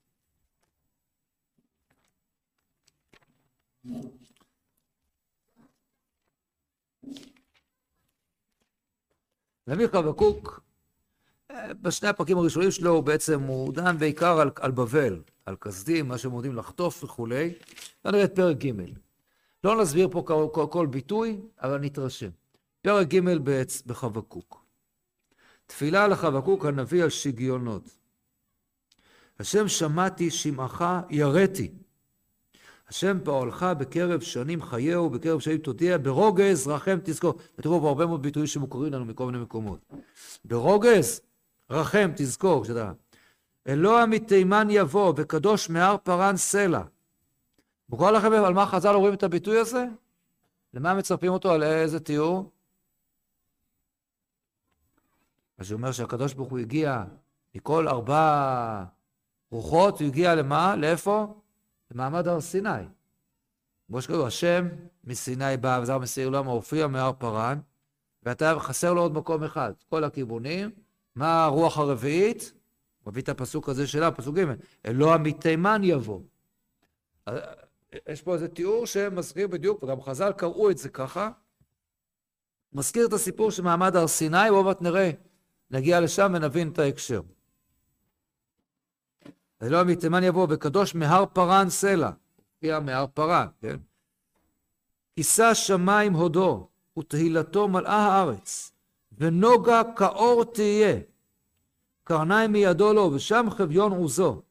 נביא 9.66 9.86
חבקוק 9.86 10.67
בשני 11.82 12.08
הפרקים 12.08 12.38
הראשונים 12.38 12.70
שלו 12.70 13.02
בעצם 13.02 13.42
הוא 13.42 13.72
דן 13.72 13.98
בעיקר 13.98 14.40
על, 14.40 14.50
על 14.60 14.70
בבל, 14.70 15.20
על 15.46 15.56
כסדים, 15.56 16.08
מה 16.08 16.18
שהם 16.18 16.30
עומדים 16.30 16.54
לחטוף 16.54 17.04
וכולי. 17.04 17.52
נראה 18.04 18.24
את 18.24 18.34
פרק 18.34 18.56
ג'. 18.64 18.72
לא 19.64 19.82
נסביר 19.82 20.08
פה 20.10 20.22
כל, 20.26 20.46
כל, 20.52 20.66
כל 20.70 20.86
ביטוי, 20.86 21.40
אבל 21.62 21.78
נתרשם. 21.78 22.30
פרק 22.82 23.08
ג' 23.08 23.38
בעץ 23.38 23.82
בחבקוק. 23.86 24.64
תפילה 25.66 26.08
לחבקוק 26.08 26.64
הנביא 26.64 27.02
על 27.02 27.10
שגיונות. 27.10 27.82
השם 29.40 29.68
שמעתי 29.68 30.30
שמעך 30.30 30.84
יראתי. 31.10 31.70
השם 32.88 33.18
פועלך 33.24 33.66
בקרב 33.78 34.20
שנים 34.20 34.62
חייהו, 34.62 35.10
בקרב 35.10 35.40
שנים 35.40 35.58
תודיע, 35.58 35.98
ברוגז 36.02 36.68
רחם 36.68 36.98
תזכור. 37.04 37.34
ותראו 37.58 37.80
פה 37.80 37.88
הרבה 37.88 38.06
מאוד 38.06 38.22
ביטויים 38.22 38.46
שמוכרים 38.46 38.92
לנו 38.92 39.04
מכל 39.04 39.26
מיני 39.26 39.38
מקומות. 39.38 39.80
ברוגז 40.44 41.20
רחם, 41.70 42.10
תזכור, 42.16 42.64
שאתה... 42.64 42.92
אלוה 43.68 44.06
מתימן 44.06 44.68
יבוא, 44.70 45.12
וקדוש 45.16 45.70
מהר 45.70 45.96
פרן 45.96 46.36
סלע. 46.36 46.82
מוכר 47.88 48.10
לכם 48.10 48.32
על 48.32 48.54
מה 48.54 48.66
חז"ל 48.66 48.94
רואים 48.94 49.14
את 49.14 49.22
הביטוי 49.22 49.58
הזה? 49.58 49.84
למה 50.74 50.94
מצרפים 50.94 51.32
אותו? 51.32 51.52
על 51.52 51.62
איזה 51.62 52.00
תיאור? 52.00 52.50
אז 55.58 55.70
הוא 55.70 55.78
אומר 55.78 55.92
שהקדוש 55.92 56.34
ברוך 56.34 56.50
הוא 56.50 56.58
הגיע 56.58 57.04
מכל 57.54 57.88
ארבע 57.88 58.84
רוחות, 59.50 60.00
הוא 60.00 60.08
הגיע 60.08 60.34
למה? 60.34 60.76
לאיפה? 60.76 61.34
למעמד 61.90 62.28
הר 62.28 62.40
סיני. 62.40 62.84
כמו 63.86 64.02
שקוראים, 64.02 64.26
השם 64.26 64.68
מסיני 65.04 65.56
בא, 65.56 65.78
וזר 65.82 65.98
מסיר 65.98 66.28
למה 66.28 66.50
הופיע 66.50 66.86
מהר 66.86 67.12
פרן, 67.12 67.58
ואתה 68.22 68.54
חסר 68.58 68.92
לו 68.92 69.02
עוד 69.02 69.12
מקום 69.12 69.44
אחד, 69.44 69.72
כל 69.88 70.04
הכיוונים, 70.04 70.70
מה 71.14 71.44
הרוח 71.44 71.78
הרביעית? 71.78 72.52
מביא 73.06 73.22
את 73.22 73.28
הפסוק 73.28 73.68
הזה 73.68 73.86
שלה, 73.86 74.10
פסוק 74.10 74.38
ג', 74.38 74.44
אלוה 74.86 75.18
מתימן 75.18 75.80
יבוא. 75.84 76.20
יש 78.08 78.22
פה 78.22 78.34
איזה 78.34 78.48
תיאור 78.48 78.86
שמזכיר 78.86 79.46
בדיוק, 79.48 79.82
וגם 79.82 80.00
חז"ל 80.00 80.32
קראו 80.32 80.70
את 80.70 80.78
זה 80.78 80.88
ככה, 80.88 81.30
מזכיר 82.72 83.06
את 83.06 83.12
הסיפור 83.12 83.50
של 83.50 83.62
מעמד 83.62 83.96
הר 83.96 84.06
סיני, 84.06 84.50
ועוד 84.50 84.66
מעט 84.66 84.82
נראה, 84.82 85.10
נגיע 85.70 86.00
לשם 86.00 86.32
ונבין 86.34 86.68
את 86.68 86.78
ההקשר. 86.78 87.20
אלוה 89.62 89.84
מתימן 89.84 90.24
יבוא, 90.24 90.46
וקדוש 90.50 90.94
מהר 90.94 91.26
פרן 91.26 91.70
סלע, 91.70 92.10
הופיע 92.54 92.80
מהר 92.80 93.06
פרן, 93.06 93.46
כן? 93.60 93.76
כיסה 95.16 95.54
שמיים 95.54 96.12
הודו, 96.12 96.68
ותהילתו 96.98 97.68
מלאה 97.68 97.96
הארץ. 97.96 98.72
ונוגה 99.18 99.82
כאור 99.96 100.44
תהיה, 100.44 100.96
קרניים 102.04 102.52
מידו 102.52 102.92
לו, 102.92 103.10
ושם 103.14 103.46
חביון 103.50 103.92
עוזו. 103.92 104.42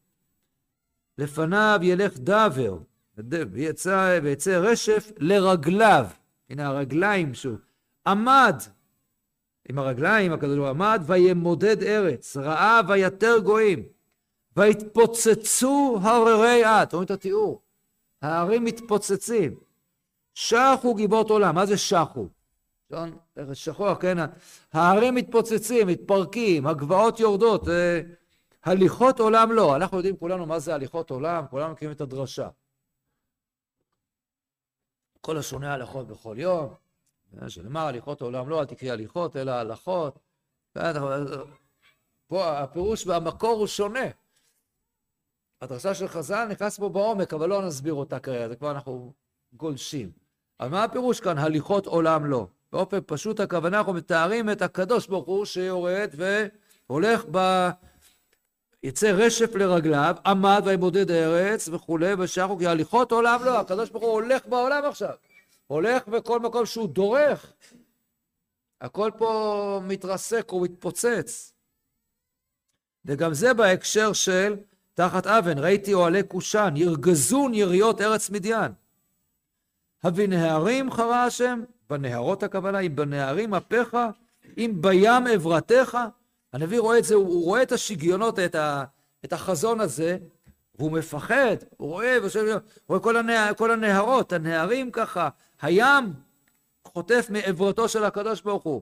לפניו 1.17 1.79
ילך 1.81 2.13
דבר, 2.17 2.77
ויצא, 3.51 4.19
ויצא 4.23 4.57
רשף 4.57 5.11
לרגליו. 5.17 6.05
הנה 6.49 6.67
הרגליים 6.67 7.33
שוב. 7.33 7.57
עמד, 8.07 8.55
עם 9.69 9.79
הרגליים 9.79 10.31
הוא 10.31 10.67
עמד, 10.67 11.01
וימודד 11.05 11.83
ארץ, 11.83 12.37
ראה 12.37 12.81
ויתר 12.87 13.39
גויים, 13.43 13.83
ויתפוצצו 14.57 15.99
הררי 16.01 16.65
את. 16.65 16.93
רואים 16.93 17.05
את 17.05 17.11
התיאור? 17.11 17.61
ההרים 18.21 18.63
מתפוצצים. 18.63 19.55
שחו 20.33 20.95
גיבות 20.95 21.29
עולם. 21.29 21.55
מה 21.55 21.65
זה 21.65 21.77
שחו? 21.77 22.27
שעון 22.89 23.19
שחוח, 23.53 23.97
כן? 24.01 24.17
ההרים 24.73 25.15
מתפוצצים, 25.15 25.87
מתפרקים, 25.87 26.67
הגבעות 26.67 27.19
יורדות, 27.19 27.67
אה, 27.67 28.01
הליכות 28.63 29.19
עולם 29.19 29.51
לא. 29.51 29.75
אנחנו 29.75 29.97
יודעים 29.97 30.17
כולנו 30.17 30.45
מה 30.45 30.59
זה 30.59 30.73
הליכות 30.73 31.11
עולם, 31.11 31.45
כולנו 31.49 31.73
מכירים 31.73 31.95
את 31.95 32.01
הדרשה. 32.01 32.49
כל 35.21 35.37
השונה 35.37 35.73
הלכות 35.73 36.07
בכל 36.07 36.35
יום, 36.39 36.73
אה, 37.41 37.49
שנאמר 37.49 37.87
הליכות 37.87 38.21
עולם 38.21 38.49
לא, 38.49 38.59
אל 38.59 38.65
תקראי 38.65 38.91
הליכות, 38.91 39.35
אלא 39.35 39.51
הלכות. 39.51 40.19
פה 42.27 42.59
הפירוש 42.59 43.07
והמקור 43.07 43.59
הוא 43.59 43.67
שונה. 43.67 44.05
הדרשה 45.61 45.93
של 45.93 46.07
חז"ל 46.07 46.45
נכנס 46.45 46.79
פה 46.79 46.89
בעומק, 46.89 47.33
אבל 47.33 47.49
לא 47.49 47.65
נסביר 47.65 47.93
אותה 47.93 48.19
כרגע, 48.19 48.47
זה 48.47 48.55
כבר 48.55 48.71
אנחנו 48.71 49.13
גולשים. 49.53 50.11
אבל 50.59 50.69
מה 50.69 50.83
הפירוש 50.83 51.19
כאן? 51.19 51.37
הליכות 51.37 51.85
עולם 51.85 52.25
לא. 52.25 52.47
באופן 52.71 52.99
פשוט 53.05 53.39
הכוונה, 53.39 53.77
אנחנו 53.77 53.93
מתארים 53.93 54.49
את 54.49 54.61
הקדוש 54.61 55.07
ברוך 55.07 55.25
הוא 55.25 55.45
שיורד 55.45 56.09
והולך 56.89 57.25
ב... 57.31 57.69
יצא 58.83 59.11
רשף 59.11 59.55
לרגליו, 59.55 60.15
עמד 60.25 60.61
ויבודד 60.65 61.11
ארץ 61.11 61.67
וכולי, 61.67 62.13
ושחו 62.19 62.57
כי 62.57 62.67
הליכות 62.67 63.11
עולם 63.11 63.43
לא, 63.45 63.59
הקדוש 63.59 63.89
ברוך 63.89 64.03
הוא 64.03 64.11
הולך 64.11 64.45
בעולם 64.45 64.85
עכשיו. 64.85 65.13
הולך 65.67 66.07
בכל 66.07 66.39
מקום 66.39 66.65
שהוא 66.65 66.89
דורך. 66.89 67.53
הכל 68.81 69.11
פה 69.17 69.81
מתרסק 69.83 70.53
ומתפוצץ. 70.53 71.53
וגם 73.05 73.33
זה 73.33 73.53
בהקשר 73.53 74.13
של 74.13 74.55
תחת 74.93 75.27
אבן, 75.27 75.57
ראיתי 75.57 75.93
אוהלי 75.93 76.23
קושן, 76.23 76.73
ירגזון 76.75 77.53
יריות 77.53 78.01
ארץ 78.01 78.29
מדיין. 78.29 78.71
הביא 80.03 80.27
נהרים 80.27 80.91
חרה 80.91 81.23
השם, 81.23 81.63
בנהרות 81.89 82.43
הכוונה, 82.43 82.79
אם 82.79 82.95
בנהרים 82.95 83.53
אפיך, 83.53 83.97
אם 84.57 84.73
בים 84.81 85.27
עברתך. 85.33 85.97
הנביא 86.53 86.79
רואה 86.79 86.97
את 86.97 87.03
זה, 87.03 87.15
הוא, 87.15 87.43
רואה 87.45 87.63
את 87.63 87.71
השיגיונות, 87.71 88.39
את, 88.39 88.55
ה, 88.55 88.83
את 89.25 89.33
החזון 89.33 89.79
הזה, 89.79 90.17
והוא 90.75 90.91
מפחד, 90.91 91.55
הוא 91.77 91.89
רואה, 91.89 92.17
הוא 92.17 92.59
רואה 92.87 92.99
כל, 92.99 93.17
הנה, 93.17 93.53
כל 93.53 93.71
הנהרות, 93.71 94.33
הנהרים 94.33 94.91
ככה, 94.91 95.29
הים 95.61 96.13
חוטף 96.85 97.27
מעברתו 97.29 97.89
של 97.89 98.03
הקדוש 98.03 98.41
ברוך 98.41 98.63
הוא. 98.63 98.81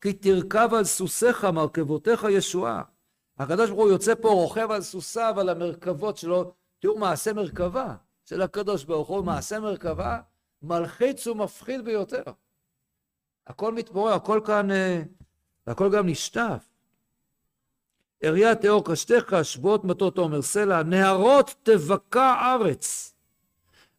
כי 0.00 0.12
תרכב 0.12 0.68
על 0.72 0.84
סוסיך 0.84 1.44
מרכבותיך 1.44 2.26
ישועה. 2.30 2.82
הקדוש 3.38 3.70
ברוך 3.70 3.82
הוא 3.82 3.90
יוצא 3.90 4.14
פה, 4.14 4.28
רוכב 4.28 4.70
על 4.70 4.82
סוסיו, 4.82 5.34
על 5.40 5.48
המרכבות 5.48 6.16
שלו. 6.16 6.52
תראו 6.78 6.98
מעשה 6.98 7.32
מרכבה 7.32 7.94
של 8.24 8.42
הקדוש 8.42 8.84
ברוך 8.84 9.08
הוא, 9.08 9.24
מעשה 9.24 9.60
מרכבה 9.60 10.18
מלחיץ 10.62 11.26
ומפחיד 11.26 11.84
ביותר. 11.84 12.22
הכל 13.46 13.74
מתפורר, 13.74 14.12
הכל 14.12 14.40
כאן, 14.46 14.70
אה, 14.70 15.02
הכל 15.66 15.90
גם 15.92 16.08
נשטף. 16.08 16.68
אריה 18.24 18.54
תאור 18.54 18.92
קשתך, 18.92 19.36
שבועות 19.42 19.84
מטות 19.84 20.18
עומר 20.18 20.42
סלע, 20.42 20.82
נהרות 20.82 21.54
תבקע 21.62 22.34
ארץ. 22.54 23.14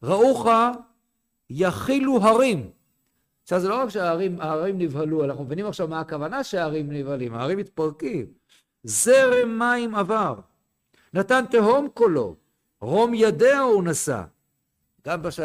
ראוך 0.04 0.48
יכילו 1.50 2.18
הרים. 2.22 2.72
עכשיו 3.44 3.60
זה 3.60 3.70
לא 3.70 3.82
רק 3.82 3.90
שההרים 3.90 4.78
נבהלו, 4.78 5.24
אנחנו 5.24 5.44
מבינים 5.44 5.66
עכשיו 5.66 5.88
מה 5.88 6.00
הכוונה 6.00 6.44
שההרים 6.44 6.92
נבהלים, 6.92 7.34
ההרים 7.34 7.58
מתפרקים. 7.58 8.26
זרם 8.84 9.60
מים 9.60 9.96
עבר, 9.96 10.36
נתן 11.14 11.46
תהום 11.52 11.88
קולו, 11.94 12.36
רום 12.82 13.14
ידיה 13.14 13.60
הוא 13.60 13.84
נשא. 13.84 14.24
גם 15.08 15.22
בש... 15.22 15.40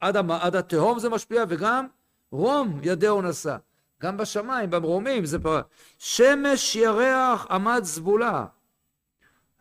עד, 0.00 0.16
עד 0.30 0.56
התהום 0.56 0.98
זה 0.98 1.08
משפיע 1.08 1.44
וגם 1.48 1.86
רום 2.30 2.80
ידיה 2.82 3.10
הוא 3.10 3.22
נשא. 3.22 3.56
גם 4.02 4.16
בשמיים, 4.16 4.70
במרומים, 4.70 5.24
זה 5.24 5.38
פה... 5.38 5.58
שמש 5.98 6.76
ירח 6.76 7.46
עמד 7.50 7.80
זבולה. 7.84 8.46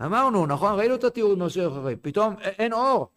אמרנו, 0.01 0.45
נכון? 0.45 0.79
ראינו 0.79 0.95
את 0.95 1.03
התיאור 1.03 1.37
משה 1.37 1.67
אחרי, 1.67 1.95
פתאום 1.95 2.35
אין 2.39 2.73
אור. 2.73 3.09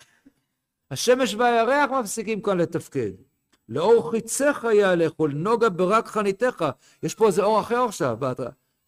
השמש 0.90 1.34
והירח 1.34 1.90
מפסיקים 1.90 2.42
כאן 2.42 2.58
לתפקד. 2.58 3.10
לאור 3.68 4.10
חיציך 4.10 4.64
יהלכו, 4.72 5.26
לנוגה 5.26 5.68
ברק 5.68 6.06
חניתך. 6.06 6.64
יש 7.02 7.14
פה 7.14 7.26
איזה 7.26 7.42
אור 7.42 7.60
אחר 7.60 7.84
עכשיו, 7.84 8.18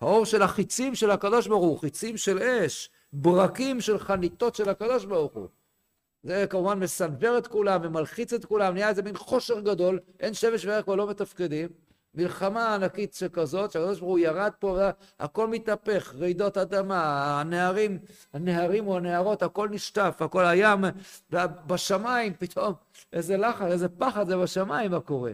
האור 0.00 0.24
של 0.24 0.42
החיצים 0.42 0.94
של 0.94 1.10
הקדוש 1.10 1.46
ברוך 1.46 1.64
הוא, 1.64 1.78
חיצים 1.78 2.16
של 2.16 2.38
אש, 2.38 2.90
ברקים 3.12 3.80
של 3.80 3.98
חניתות 3.98 4.54
של 4.54 4.68
הקדוש 4.68 5.04
ברוך 5.04 5.32
הוא. 5.32 5.48
זה 6.22 6.46
כמובן 6.50 6.78
מסנוור 6.78 7.38
את 7.38 7.46
כולם 7.46 7.80
ומלחיץ 7.84 8.32
את 8.32 8.44
כולם, 8.44 8.74
נהיה 8.74 8.88
איזה 8.88 9.02
מין 9.02 9.16
חושר 9.16 9.60
גדול, 9.60 10.00
אין 10.20 10.34
שמש 10.34 10.64
וירח 10.64 10.84
כבר 10.84 10.94
לא 10.94 11.10
מתפקדים. 11.10 11.68
מלחמה 12.14 12.74
ענקית 12.74 13.14
שכזאת, 13.14 13.72
שהקדוש 13.72 14.00
ברוך 14.00 14.10
הוא 14.10 14.18
ירד 14.18 14.50
פה, 14.58 14.78
הכל 15.18 15.48
מתהפך, 15.48 16.14
רעידות 16.18 16.56
אדמה, 16.56 17.40
הנערים, 17.40 17.98
הנערים 18.32 18.86
או 18.86 18.96
הנערות, 18.96 19.42
הכל 19.42 19.68
נשטף, 19.68 20.16
הכל 20.20 20.44
הים, 20.44 20.84
בשמיים 21.66 22.34
פתאום, 22.38 22.74
איזה 23.12 23.36
לחץ, 23.36 23.70
איזה 23.70 23.88
פחד 23.88 24.26
זה 24.26 24.36
בשמיים 24.36 24.90
מה 24.90 25.00
קורה. 25.00 25.32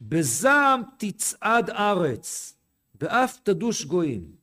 בזעם 0.00 0.82
תצעד 0.98 1.70
ארץ, 1.70 2.56
ואף 3.00 3.38
תדוש 3.42 3.84
גויים. 3.84 4.37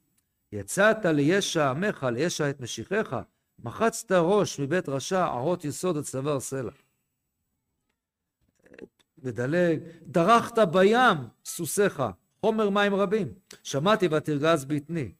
יצאת 0.55 1.05
לישע 1.05 1.69
עמך, 1.69 2.07
לישע 2.12 2.50
את 2.50 2.59
משיחך, 2.62 3.15
מחצת 3.63 4.12
ראש 4.12 4.59
מבית 4.59 4.89
רשע, 4.89 5.25
ערות 5.25 5.65
יסוד 5.65 5.97
הצוואר 5.97 6.39
סלע. 6.39 6.71
מדלג, 9.24 9.79
דרכת 10.01 10.57
בים 10.57 11.17
סוסיך, 11.45 12.03
חומר 12.41 12.69
מים 12.69 12.95
רבים, 12.95 13.33
שמעתי 13.63 14.07
ותרגז 14.12 14.65
בטני. 14.65 15.12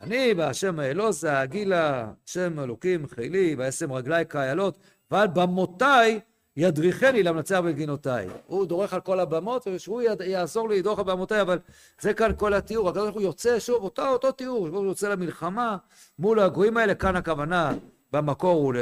אני 0.00 0.34
בהשם 0.34 0.78
האלוזה, 0.78 1.40
הגילה, 1.40 2.12
השם 2.26 2.60
אלוקים 2.60 3.06
חילי, 3.06 3.54
וישם 3.58 3.92
רגלי 3.92 4.26
כאיילות, 4.28 4.78
ועל 5.10 5.28
במותיי 5.28 6.20
ידריכני 6.56 7.22
למנצח 7.22 7.60
בגינותיי. 7.64 8.28
הוא 8.46 8.66
דורך 8.66 8.94
על 8.94 9.00
כל 9.00 9.20
הבמות, 9.20 9.66
ושהוא 9.74 10.02
יעזור 10.24 10.68
לי 10.68 10.78
לדרוך 10.78 10.98
על 10.98 11.04
במותיי, 11.04 11.40
אבל 11.40 11.58
זה 12.00 12.14
כאן 12.14 12.32
כל 12.36 12.54
התיאור. 12.54 12.88
הקדוש 12.88 13.04
ברוך 13.04 13.14
הוא 13.14 13.22
יוצא 13.22 13.58
שוב, 13.58 13.84
אותו, 13.84 14.08
אותו 14.08 14.32
תיאור, 14.32 14.68
הוא 14.68 14.86
יוצא 14.86 15.08
למלחמה 15.08 15.76
מול 16.18 16.40
הגויים 16.40 16.76
האלה, 16.76 16.94
כאן 16.94 17.16
הכוונה 17.16 17.72
במקור 18.12 18.62
הוא 18.62 18.74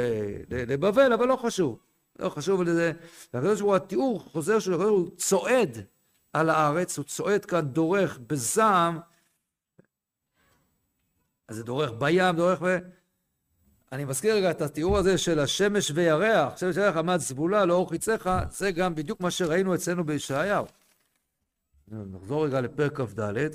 לבבל, 0.49 1.13
אבל 1.13 1.27
לא 1.27 1.35
חשוב. 1.35 1.79
לא 2.19 2.29
חשוב 2.29 2.63
לזה. 2.63 2.91
והקדוש 3.33 3.61
ברוך 3.61 3.71
הוא, 3.71 3.75
התיאור 3.75 4.19
חוזר 4.19 4.59
שלו, 4.59 4.75
הקדוש 4.75 4.91
ברוך 4.91 5.07
הוא 5.09 5.17
צועד 5.17 5.77
על 6.33 6.49
הארץ, 6.49 6.97
הוא 6.97 7.05
צועד 7.05 7.45
כאן, 7.45 7.61
דורך 7.61 8.19
בזעם. 8.27 8.99
אז 11.47 11.55
זה 11.55 11.63
דורך 11.63 11.91
בים, 11.97 12.35
דורך 12.35 12.61
ב... 12.61 12.77
אני 13.93 14.05
מזכיר 14.05 14.35
רגע 14.35 14.51
את 14.51 14.61
התיאור 14.61 14.97
הזה 14.97 15.17
של 15.17 15.39
השמש 15.39 15.91
וירח, 15.91 16.53
השמש 16.53 16.77
וירח 16.77 16.97
עמד 16.97 17.17
סבולה 17.17 17.65
לאור 17.65 17.89
חיציך, 17.89 18.29
זה 18.49 18.71
גם 18.71 18.95
בדיוק 18.95 19.21
מה 19.21 19.31
שראינו 19.31 19.75
אצלנו 19.75 20.03
בישעיהו. 20.03 20.65
נחזור 21.87 22.45
רגע 22.45 22.61
לפרק 22.61 23.01
כ"ד. 23.01 23.47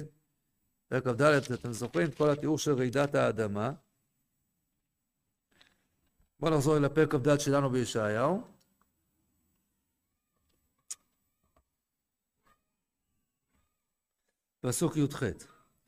פרק 0.88 1.04
כ"ד, 1.04 1.22
אתם 1.22 1.72
זוכרים 1.72 2.10
כל 2.10 2.30
התיאור 2.30 2.58
של 2.58 2.72
רעידת 2.72 3.14
האדמה. 3.14 3.72
בואו 6.40 6.54
נחזור 6.54 6.78
לפרק 6.78 7.14
כ"ד 7.14 7.40
שלנו 7.40 7.70
בישעיהו. 7.70 8.42
פסוק 14.60 14.96
י"ח. 14.96 15.22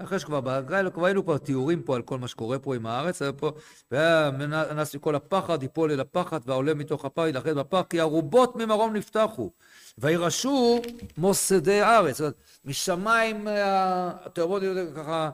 אחרי 0.03 0.19
שכבר 0.19 0.41
בהגרלה, 0.41 0.91
כבר 0.91 1.39
תיאורים 1.39 1.83
פה 1.83 1.97
על 1.97 2.03
כל 2.03 2.19
מה 2.19 2.29
שקורה 2.29 2.59
פה 2.59 2.75
עם 2.75 2.87
הארץ, 2.87 3.23
היה 3.23 3.33
פה, 3.33 3.53
והיה 3.91 4.31
מנס 4.31 4.95
מכל 4.95 5.15
הפחד, 5.15 5.63
יפול 5.63 5.93
אל 5.93 6.01
הפחד, 6.01 6.41
והעולה 6.47 6.75
מתוך 6.75 7.05
הפח 7.05 7.23
ידחד 7.29 7.51
בפח, 7.51 7.83
כי 7.91 8.01
ארובות 8.01 8.57
ממרום 8.57 8.97
נפתחו, 8.97 9.51
וירשו 9.99 10.81
מוסדי 11.19 11.81
הארץ. 11.81 12.17
זאת 12.17 12.21
אומרת, 12.21 12.35
משמיים 12.65 13.49
התיאורות 13.51 14.63
ככה 14.97 15.31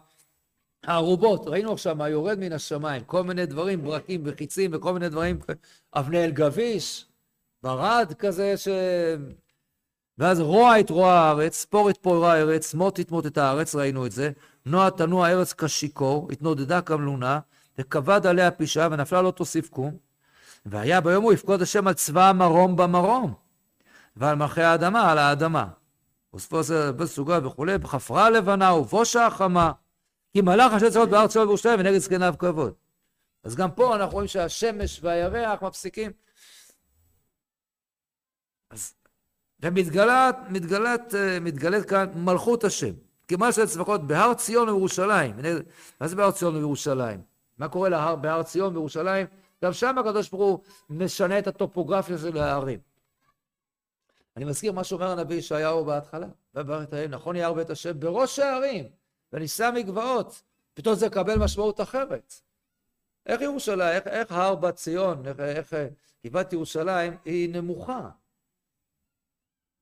הארובות, 0.84 1.46
ראינו 1.46 1.72
עכשיו 1.72 1.96
מה 1.96 2.08
יורד 2.08 2.38
מן 2.38 2.52
השמיים, 2.52 3.04
כל 3.04 3.22
מיני 3.22 3.46
דברים, 3.46 3.82
ברקים 3.82 4.22
וחיצים 4.24 4.70
וכל 4.74 4.92
מיני 4.92 5.08
דברים, 5.08 5.38
אבני 5.94 6.24
אל 6.24 6.30
גביש, 6.30 7.06
ברד 7.62 8.12
כזה 8.18 8.56
ש... 8.56 8.68
ואז 10.18 10.40
רוע 10.40 10.80
את 10.80 10.90
רוע 10.90 11.12
הארץ, 11.12 11.54
ספור 11.56 11.90
את 11.90 11.98
פורע 11.98 12.32
הארץ, 12.32 12.74
מות 12.74 12.96
תתמות 12.96 13.26
את 13.26 13.38
הארץ, 13.38 13.74
ראינו 13.74 14.06
את 14.06 14.12
זה, 14.12 14.30
נוע 14.66 14.90
תנוע 14.90 15.26
הארץ 15.26 15.52
כשיכור, 15.52 16.28
התנודדה 16.32 16.80
כמלונה, 16.80 17.40
וכבד 17.78 18.26
עליה 18.26 18.50
פשעה, 18.50 18.88
ונפלה 18.90 19.22
לא 19.22 19.30
תוסיף 19.30 19.68
קום. 19.68 19.96
והיה 20.66 21.00
ביום 21.00 21.24
הוא 21.24 21.32
יפקוד 21.32 21.62
השם 21.62 21.86
על 21.86 21.94
צבא 21.94 22.28
המרום 22.28 22.76
במרום, 22.76 23.34
ועל 24.16 24.34
מלכי 24.34 24.62
האדמה 24.62 25.10
על 25.10 25.18
האדמה. 25.18 25.66
וספור 26.34 26.60
בסוגה 26.96 27.46
וכולי, 27.46 27.78
בחפרה 27.78 28.30
לבנה 28.30 28.74
ובושה 28.74 29.26
החמה. 29.26 29.72
כי 30.32 30.40
מלאך 30.40 30.72
אשר 30.72 30.90
צבאות 30.90 31.08
בארץ 31.08 31.32
שלו 31.32 31.42
וירושלים 31.42 31.80
ונגד 31.80 31.98
זקניו 31.98 32.34
כבוד. 32.38 32.74
אז 33.44 33.56
גם 33.56 33.70
פה 33.70 33.96
אנחנו 33.96 34.12
רואים 34.12 34.28
שהשמש 34.28 35.00
והירח 35.02 35.62
מפסיקים. 35.62 36.10
אז, 38.70 38.94
ומתגלת 39.60 40.36
מתגלת, 40.48 41.14
מתגלת 41.40 41.88
כאן 41.88 42.06
מלכות 42.14 42.64
השם. 42.64 42.92
כמעט 43.28 43.54
של 43.54 43.66
צבקות 43.66 44.06
בהר 44.06 44.34
ציון 44.34 44.68
ובירושלים. 44.68 45.36
מה 46.00 46.08
זה 46.08 46.16
בהר 46.16 46.30
ציון 46.30 46.56
ובירושלים? 46.56 47.22
מה 47.58 47.68
קורה 47.68 47.88
להר, 47.88 48.16
בהר 48.16 48.42
ציון 48.42 48.68
ובירושלים? 48.68 49.26
גם 49.64 49.72
שם 49.72 49.98
הקדוש 49.98 50.30
ברוך 50.30 50.42
הוא 50.42 50.60
משנה 50.90 51.38
את 51.38 51.46
הטופוגרפיה 51.46 52.18
של 52.18 52.38
הערים. 52.38 52.80
אני 54.36 54.44
מזכיר 54.44 54.72
מה 54.72 54.84
שאומר 54.84 55.10
הנביא 55.10 55.36
ישעיהו 55.36 55.84
בהתחלה. 55.84 56.26
נכון 57.10 57.36
יהיה 57.36 57.52
בית 57.52 57.70
השם 57.70 58.00
בראש 58.00 58.38
הערים. 58.38 58.88
ונישא 59.32 59.70
מגבעות, 59.74 60.42
פתאום 60.74 60.94
זה 60.94 61.06
מקבל 61.06 61.38
משמעות 61.38 61.80
אחרת. 61.80 62.34
איך 63.26 63.40
ירושלים, 63.40 63.88
איך, 63.88 64.06
איך 64.06 64.32
הר 64.32 64.54
בת 64.54 64.74
ציון, 64.74 65.26
איך, 65.26 65.40
איך 65.40 65.74
גבעת 66.26 66.52
ירושלים 66.52 67.16
היא 67.24 67.48
נמוכה. 67.54 68.08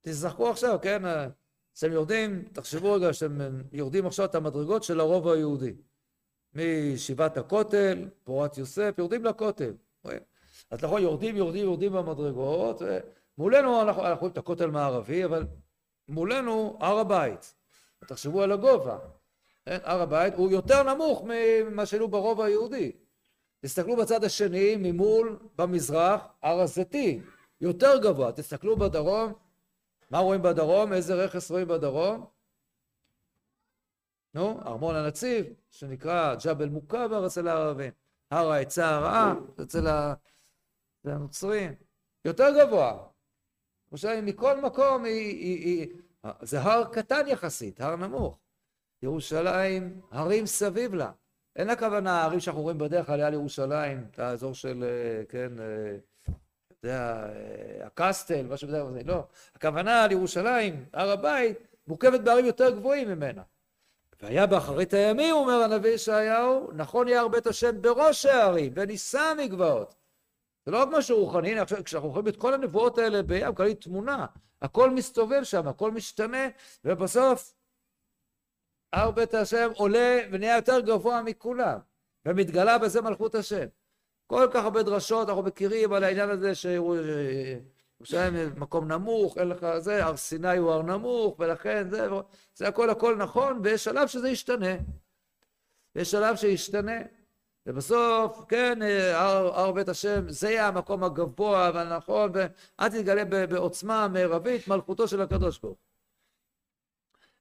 תזכרו 0.03 0.49
עכשיו, 0.51 0.79
כן, 0.83 1.03
אתם 1.79 1.93
יורדים, 1.93 2.45
תחשבו 2.53 2.93
רגע 2.93 3.13
שאתם 3.13 3.39
יורדים 3.73 4.07
עכשיו 4.07 4.25
את 4.25 4.35
המדרגות 4.35 4.83
של 4.83 5.01
הרוב 5.01 5.29
היהודי. 5.29 5.73
מישיבת 6.55 7.37
הכותל, 7.37 8.09
פורת 8.25 8.59
יוסף, 8.59 8.95
יורדים 8.99 9.25
לכותל. 9.25 9.73
אז 10.71 10.85
נכון, 10.85 11.03
יורדים, 11.03 11.37
יורדים, 11.37 11.65
יורדים 11.65 11.93
במדרגות, 11.93 12.83
ומולנו 13.39 13.83
אנחנו 13.83 14.03
רואים 14.03 14.33
את 14.33 14.39
הכותל 14.39 14.67
מערבי, 14.67 15.25
אבל 15.25 15.47
מולנו 16.09 16.79
הר 16.81 16.99
הבית. 16.99 17.55
תחשבו 18.07 18.43
על 18.43 18.53
הגובה. 18.53 18.99
כן? 19.65 19.79
הר 19.83 20.03
הבית 20.03 20.35
הוא 20.35 20.51
יותר 20.51 20.95
נמוך 20.95 21.25
ממה 21.25 21.87
שהיינו 21.87 22.09
ברובע 22.09 22.45
היהודי. 22.45 22.93
תסתכלו 23.61 23.97
בצד 23.97 24.25
השני, 24.25 24.77
ממול, 24.77 25.39
במזרח, 25.59 26.21
הר 26.43 26.61
הזיתים, 26.61 27.23
יותר 27.61 27.99
גבוה. 28.03 28.33
תסתכלו 28.33 28.77
בדרום, 28.77 29.33
מה 30.15 30.21
רואים 30.21 30.43
בדרום? 30.43 30.93
איזה 30.93 31.15
רכס 31.15 31.51
רואים 31.51 31.69
בדרום? 31.69 32.27
נו, 34.35 34.61
ארמון 34.67 34.95
הנציב, 34.95 35.47
שנקרא 35.71 36.35
ג'בל 36.45 36.69
מוכבר 36.69 37.27
אצל 37.27 37.49
הערבים, 37.49 37.93
הר 38.31 38.51
העצה 38.51 38.89
הרעה 38.89 39.35
אצל 39.63 39.87
הנוצרים, 41.05 41.75
יותר 42.25 42.45
גבוה. 42.59 43.07
ירושלים 43.89 44.27
מכל 44.27 44.61
מקום 44.61 45.05
היא, 45.05 45.39
היא, 45.39 45.65
היא, 45.65 46.33
זה 46.43 46.61
הר 46.61 46.85
קטן 46.93 47.27
יחסית, 47.27 47.81
הר 47.81 47.97
נמוך. 47.97 48.39
ירושלים, 49.03 50.01
הרים 50.11 50.47
סביב 50.47 50.95
לה. 50.95 51.13
אין 51.57 51.71
הכוונה 51.71 52.21
הערים 52.21 52.41
שאנחנו 52.41 52.63
רואים 52.63 52.79
בדרך 52.79 53.07
כלל 53.07 53.17
ליד 53.17 53.33
ירושלים, 53.33 54.07
את 54.11 54.19
האזור 54.19 54.55
של, 54.55 54.85
אה, 54.85 55.25
כן, 55.29 55.53
יודע, 56.85 57.29
אה, 57.29 57.87
הקסטל, 57.87 58.47
מה 58.47 58.57
שבדרך 58.57 58.83
כלל, 58.83 59.03
לא. 59.05 59.27
הכוונה 59.55 60.05
על 60.05 60.13
ירושלים, 60.13 60.85
הר 60.93 61.11
הבית, 61.11 61.59
מורכבת 61.87 62.21
בערים 62.21 62.45
יותר 62.45 62.71
גבוהים 62.71 63.09
ממנה. 63.09 63.43
והיה 64.23 64.47
באחרית 64.47 64.95
הימים, 64.95 65.35
אומר 65.35 65.63
הנביא 65.63 65.91
ישעיהו, 65.91 66.71
נכון 66.73 67.09
יהיה 67.09 67.29
בית 67.29 67.47
השם 67.47 67.83
בראש 67.83 68.27
הערים, 68.27 68.73
ונישא 68.77 69.33
מגבעות. 69.39 69.95
זה 70.67 70.73
לא 70.73 70.83
רק 70.83 70.89
משהו 70.93 71.25
רוחני, 71.25 71.53
הנה 71.53 71.63
עכשיו 71.63 71.85
כשאנחנו 71.85 72.09
רואים 72.09 72.29
את 72.29 72.37
כל 72.37 72.55
הנבואות 72.55 72.99
האלה 72.99 73.23
בים, 73.23 73.55
כללי 73.55 73.75
תמונה, 73.75 74.27
הכל 74.63 74.91
מסתובב 74.91 75.45
שם, 75.45 75.69
הכל 75.69 75.91
משתנה, 75.91 76.49
ובסוף 76.85 77.55
הר 78.93 79.11
בית 79.11 79.35
השם 79.35 79.71
עולה 79.77 80.19
ונהיה 80.31 80.57
יותר 80.57 80.81
גבוה 80.81 81.23
מכולם, 81.23 81.79
ומתגלה 82.27 82.79
בזה 82.79 83.01
מלכות 83.01 83.35
השם. 83.35 83.67
כל 84.27 84.49
כך 84.53 84.65
הרבה 84.65 84.83
דרשות 84.83 85.29
אנחנו 85.29 85.43
מכירים 85.43 85.93
על 85.93 86.05
העניין 86.05 86.31
הזה 86.31 86.55
שירושלים 86.55 88.35
מקום 88.57 88.93
נמוך, 88.93 89.39
אין 89.39 89.49
לך 89.49 89.67
זה, 89.79 90.05
הר 90.05 90.17
סיני 90.17 90.57
הוא 90.57 90.73
הר 90.73 90.83
נמוך, 90.83 91.37
ולכן 91.39 91.91
זה, 91.91 92.09
זה 92.55 92.69
הכל 92.69 92.91
הכל 92.91 93.17
נכון, 93.17 93.61
ויש 93.63 93.85
שלב 93.85 94.09
שזה 94.09 94.29
ישתנה. 94.29 94.75
יש 95.95 96.11
שלב 96.11 96.37
שישתנה. 96.37 97.01
ובסוף, 97.67 98.45
כן, 98.49 98.79
הר, 99.15 99.73
בית 99.73 99.89
השם, 99.89 100.29
זה 100.29 100.51
יהיה 100.51 100.69
המקום 100.69 101.05
הגבוה 101.05 101.71
והנכון, 101.75 102.33
ואל 102.35 102.89
תתגלה 102.89 103.25
בעוצמה 103.25 104.09
מרבית 104.09 104.69
מלכותו 104.69 105.09
של 105.09 105.21
הקדוש 105.21 105.59
ברוך 105.59 105.79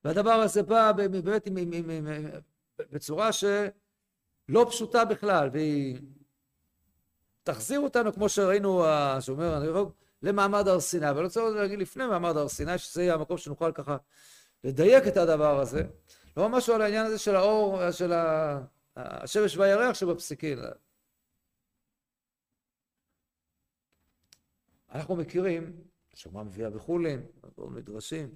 והדבר 0.04 0.32
הזה 0.32 0.64
בא 0.64 0.92
באמת 0.92 1.48
בצורה 2.92 3.32
שלא 3.32 4.66
פשוטה 4.70 5.06
בכלל, 5.06 5.50
והיא 5.54 5.98
תחזיר 7.44 7.80
אותנו, 7.80 8.14
כמו 8.14 8.30
שראינו, 8.30 8.84
שאומר, 9.20 9.58
אני 9.58 9.68
רואה, 9.68 9.84
למעמד 10.22 10.68
הר 10.68 10.80
סיני. 10.80 11.10
אבל 11.10 11.18
אני 11.18 11.26
רוצה 11.26 11.50
להגיד 11.50 11.80
לפני 11.80 12.08
מעמד 12.08 12.38
הר 12.38 12.48
סיני, 12.48 12.78
שזה 12.78 13.04
יהיה 13.04 13.14
המקום 13.14 13.38
שנוכל 13.38 13.72
ככה 13.72 13.98
לדייק 14.64 15.08
את 15.08 15.18
הדבר 15.18 15.60
הזה. 15.60 15.84
לא 16.38 16.50
משהו 16.50 16.74
על 16.74 16.82
העניין 16.82 17.06
הזה 17.06 17.18
של 17.18 17.36
האור, 17.36 17.92
של 17.92 18.12
השמש 18.96 19.58
והירח 19.58 19.94
שבפסיקין. 19.94 20.60
אנחנו 24.90 25.16
מכירים, 25.16 25.84
שמה 26.14 26.44
מביאה 26.44 26.70
בחולין, 26.70 27.26
מדרשים, 27.58 28.36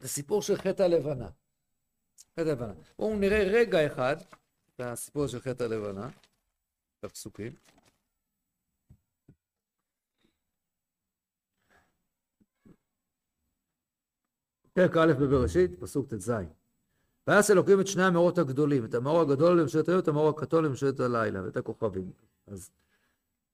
זה 0.00 0.08
סיפור 0.08 0.42
של 0.42 0.56
חטא 0.56 0.82
הלבנה. 0.82 1.28
חטא 2.32 2.40
הלבנה. 2.40 2.74
בואו 2.98 3.16
נראה 3.16 3.44
רגע 3.44 3.86
אחד 3.86 4.16
את 4.74 4.80
הסיפור 4.80 5.26
של 5.26 5.40
חטא 5.40 5.64
הלבנה, 5.64 6.10
בפסוקים. 7.02 7.52
פרק 14.72 14.96
א' 14.96 15.12
בבראשית, 15.20 15.80
פסוק 15.80 16.14
ט"ז. 16.14 16.32
ויעש 17.26 17.50
אלוקים 17.50 17.80
את 17.80 17.86
שני 17.86 18.02
המאורות 18.02 18.38
הגדולים, 18.38 18.84
את 18.84 18.94
המאור 18.94 19.20
הגדול 19.20 19.58
לממשלת 19.58 19.88
היום, 19.88 20.00
את 20.00 20.08
המאור 20.08 20.28
הקטון 20.28 20.64
לממשלת 20.64 21.00
הלילה, 21.00 21.44
ואת 21.44 21.56
הכוכבים. 21.56 22.10
אז 22.46 22.70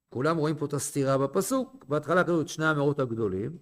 כולם 0.08 0.36
רואים 0.36 0.56
פה 0.56 0.66
את 0.66 0.72
הסתירה 0.72 1.18
בפסוק. 1.18 1.84
בהתחלה 1.88 2.24
כתוב 2.24 2.40
את 2.40 2.48
שני 2.48 2.66
המאורות 2.66 3.00
הגדולים, 3.00 3.58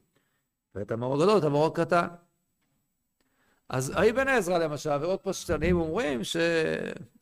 ואת 0.75 0.91
המאור 0.91 1.15
הגדול, 1.15 1.39
את 1.39 1.45
המאור 1.45 1.67
הקטן. 1.67 2.09
אז 3.69 3.93
האי 3.97 4.13
בן 4.13 4.29
עזרא 4.29 4.59
למשל, 4.59 4.97
ועוד 5.01 5.21
פשטנים 5.21 5.77
אומרים 5.77 6.21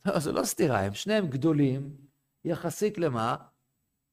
לא, 0.05 0.19
זה 0.23 0.31
לא 0.31 0.43
סתירה, 0.43 0.79
הם 0.79 0.93
שניהם 0.93 1.27
גדולים 1.27 1.95
יחסית 2.45 2.97
למה? 2.97 3.35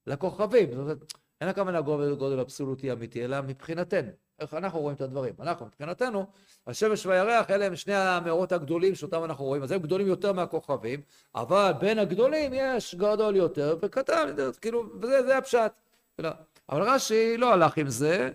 לכוכבים. 0.07 0.71
זאת 0.71 0.79
אומרת, 0.79 1.14
אין 1.41 1.49
הכוונה 1.49 1.81
גודל, 1.81 2.14
גודל 2.14 2.41
אבסולוטי 2.41 2.93
אמיתי, 2.93 3.25
אלא 3.25 3.41
מבחינתנו. 3.43 4.11
איך 4.38 4.55
אנחנו 4.55 4.81
רואים 4.81 4.97
את 4.97 5.01
הדברים? 5.01 5.35
אנחנו, 5.41 5.67
מבחינתנו, 5.67 6.27
השמש 6.67 7.07
והירח 7.07 7.51
אלה 7.51 7.67
הם 7.67 7.77
שני 7.77 7.95
המאורות 7.95 8.53
הגדולים 8.53 8.95
שאותם 8.95 9.25
אנחנו 9.25 9.45
רואים, 9.45 9.62
אז 9.62 9.73
הם 9.73 9.81
גדולים 9.81 10.07
יותר 10.07 10.33
מהכוכבים, 10.33 11.01
אבל 11.35 11.73
בין 11.81 11.99
הגדולים 11.99 12.53
יש 12.55 12.95
גדול 12.95 13.37
יותר 13.37 13.77
וקטן, 13.83 14.35
כאילו, 14.61 15.01
וזה 15.03 15.38
הפשט. 15.38 15.73
לא. 16.19 16.31
אבל 16.69 16.83
רש"י 16.83 17.37
לא 17.37 17.53
הלך 17.53 17.77
עם 17.77 17.88
זה, 17.88 18.31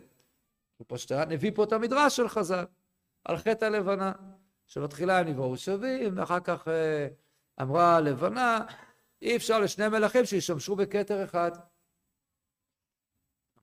הוא 0.78 0.86
פשטן, 0.88 1.32
הביא 1.32 1.52
פה 1.56 1.64
את 1.64 1.74
המדרש 1.74 2.16
של 2.16 2.30
חז"ל. 2.30 2.66
על 3.26 3.38
חטא 3.38 3.66
הלבנה, 3.66 4.12
שבתחילה 4.68 5.20
הם 5.20 5.28
נבראו 5.28 5.58
שווים, 5.58 6.18
ואחר 6.18 6.40
כך 6.40 6.68
אה, 6.68 7.08
אמרה 7.62 7.96
הלבנה, 7.96 8.66
אי 9.24 9.36
אפשר 9.36 9.60
לשני 9.60 9.88
מלכים 9.88 10.26
שישמשו 10.26 10.76
בכתר 10.76 11.24
אחד. 11.24 11.52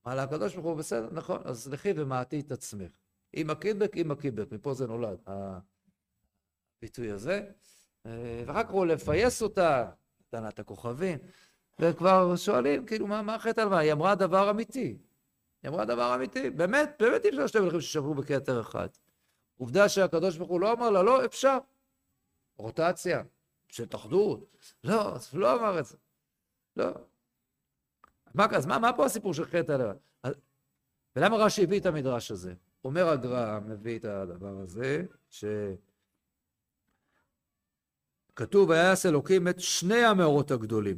אמר 0.06 0.14
לה 0.14 0.22
הקדוש 0.22 0.54
ברוך 0.54 0.66
הוא, 0.66 0.76
בסדר, 0.76 1.08
נכון, 1.12 1.40
אז 1.44 1.68
לכי 1.72 1.92
ומעטי 1.96 2.40
את 2.40 2.52
עצמך. 2.52 2.90
עם 3.32 3.50
הקידבק, 3.50 3.92
עם 3.94 4.10
הקידבק, 4.10 4.52
מפה 4.52 4.74
זה 4.74 4.86
נולד, 4.86 5.18
הביטוי 6.78 7.10
הזה. 7.10 7.50
אה, 8.06 8.42
ואחר 8.46 8.64
כך 8.64 8.70
הוא 8.70 8.86
לפייס 8.86 9.42
אותה, 9.42 9.90
את 10.48 10.58
הכוכבים, 10.58 11.18
וכבר 11.78 12.36
שואלים, 12.36 12.86
כאילו, 12.86 13.06
מה, 13.06 13.22
מה 13.22 13.34
החטא 13.34 13.60
הלבנה? 13.60 13.78
היא 13.78 13.92
אמרה 13.92 14.14
דבר 14.14 14.50
אמיתי. 14.50 14.96
היא 15.62 15.68
אמרה 15.68 15.84
דבר 15.84 16.14
אמיתי. 16.14 16.50
באמת, 16.50 16.96
באמת 17.00 17.24
אי 17.24 17.30
אפשר 17.30 17.46
שני 17.46 17.60
מלכים 17.60 17.80
ששברו 17.80 18.14
בכתר 18.14 18.60
אחד. 18.60 18.88
עובדה 19.56 19.88
שהקדוש 19.88 20.36
ברוך 20.36 20.50
הוא 20.50 20.60
לא 20.60 20.72
אמר 20.72 20.90
לה, 20.90 21.02
לא, 21.02 21.24
אפשר. 21.24 21.58
רוטציה, 22.56 23.22
שתאחדות. 23.70 24.56
לא, 24.84 25.16
הוא 25.32 25.40
לא 25.40 25.54
אמר 25.54 25.80
את 25.80 25.86
זה. 25.86 25.96
לא. 26.76 26.90
מה, 28.34 28.46
אז 28.56 28.66
מה, 28.66 28.78
מה 28.78 28.92
פה 28.92 29.04
הסיפור 29.06 29.34
של 29.34 29.44
חטא 29.44 29.72
הלבן? 29.72 29.96
ולמה 31.16 31.36
רש"י 31.36 31.62
הביא 31.62 31.80
את 31.80 31.86
המדרש 31.86 32.30
הזה? 32.30 32.54
אומר 32.84 33.08
הגר"א, 33.08 33.60
מביא 33.66 33.98
את 33.98 34.04
הדבר 34.04 34.58
הזה, 34.58 35.04
שכתוב, 38.34 38.70
ויעש 38.70 39.06
אלוקים 39.06 39.48
את 39.48 39.60
שני 39.60 40.04
המאורות 40.04 40.50
הגדולים. 40.50 40.96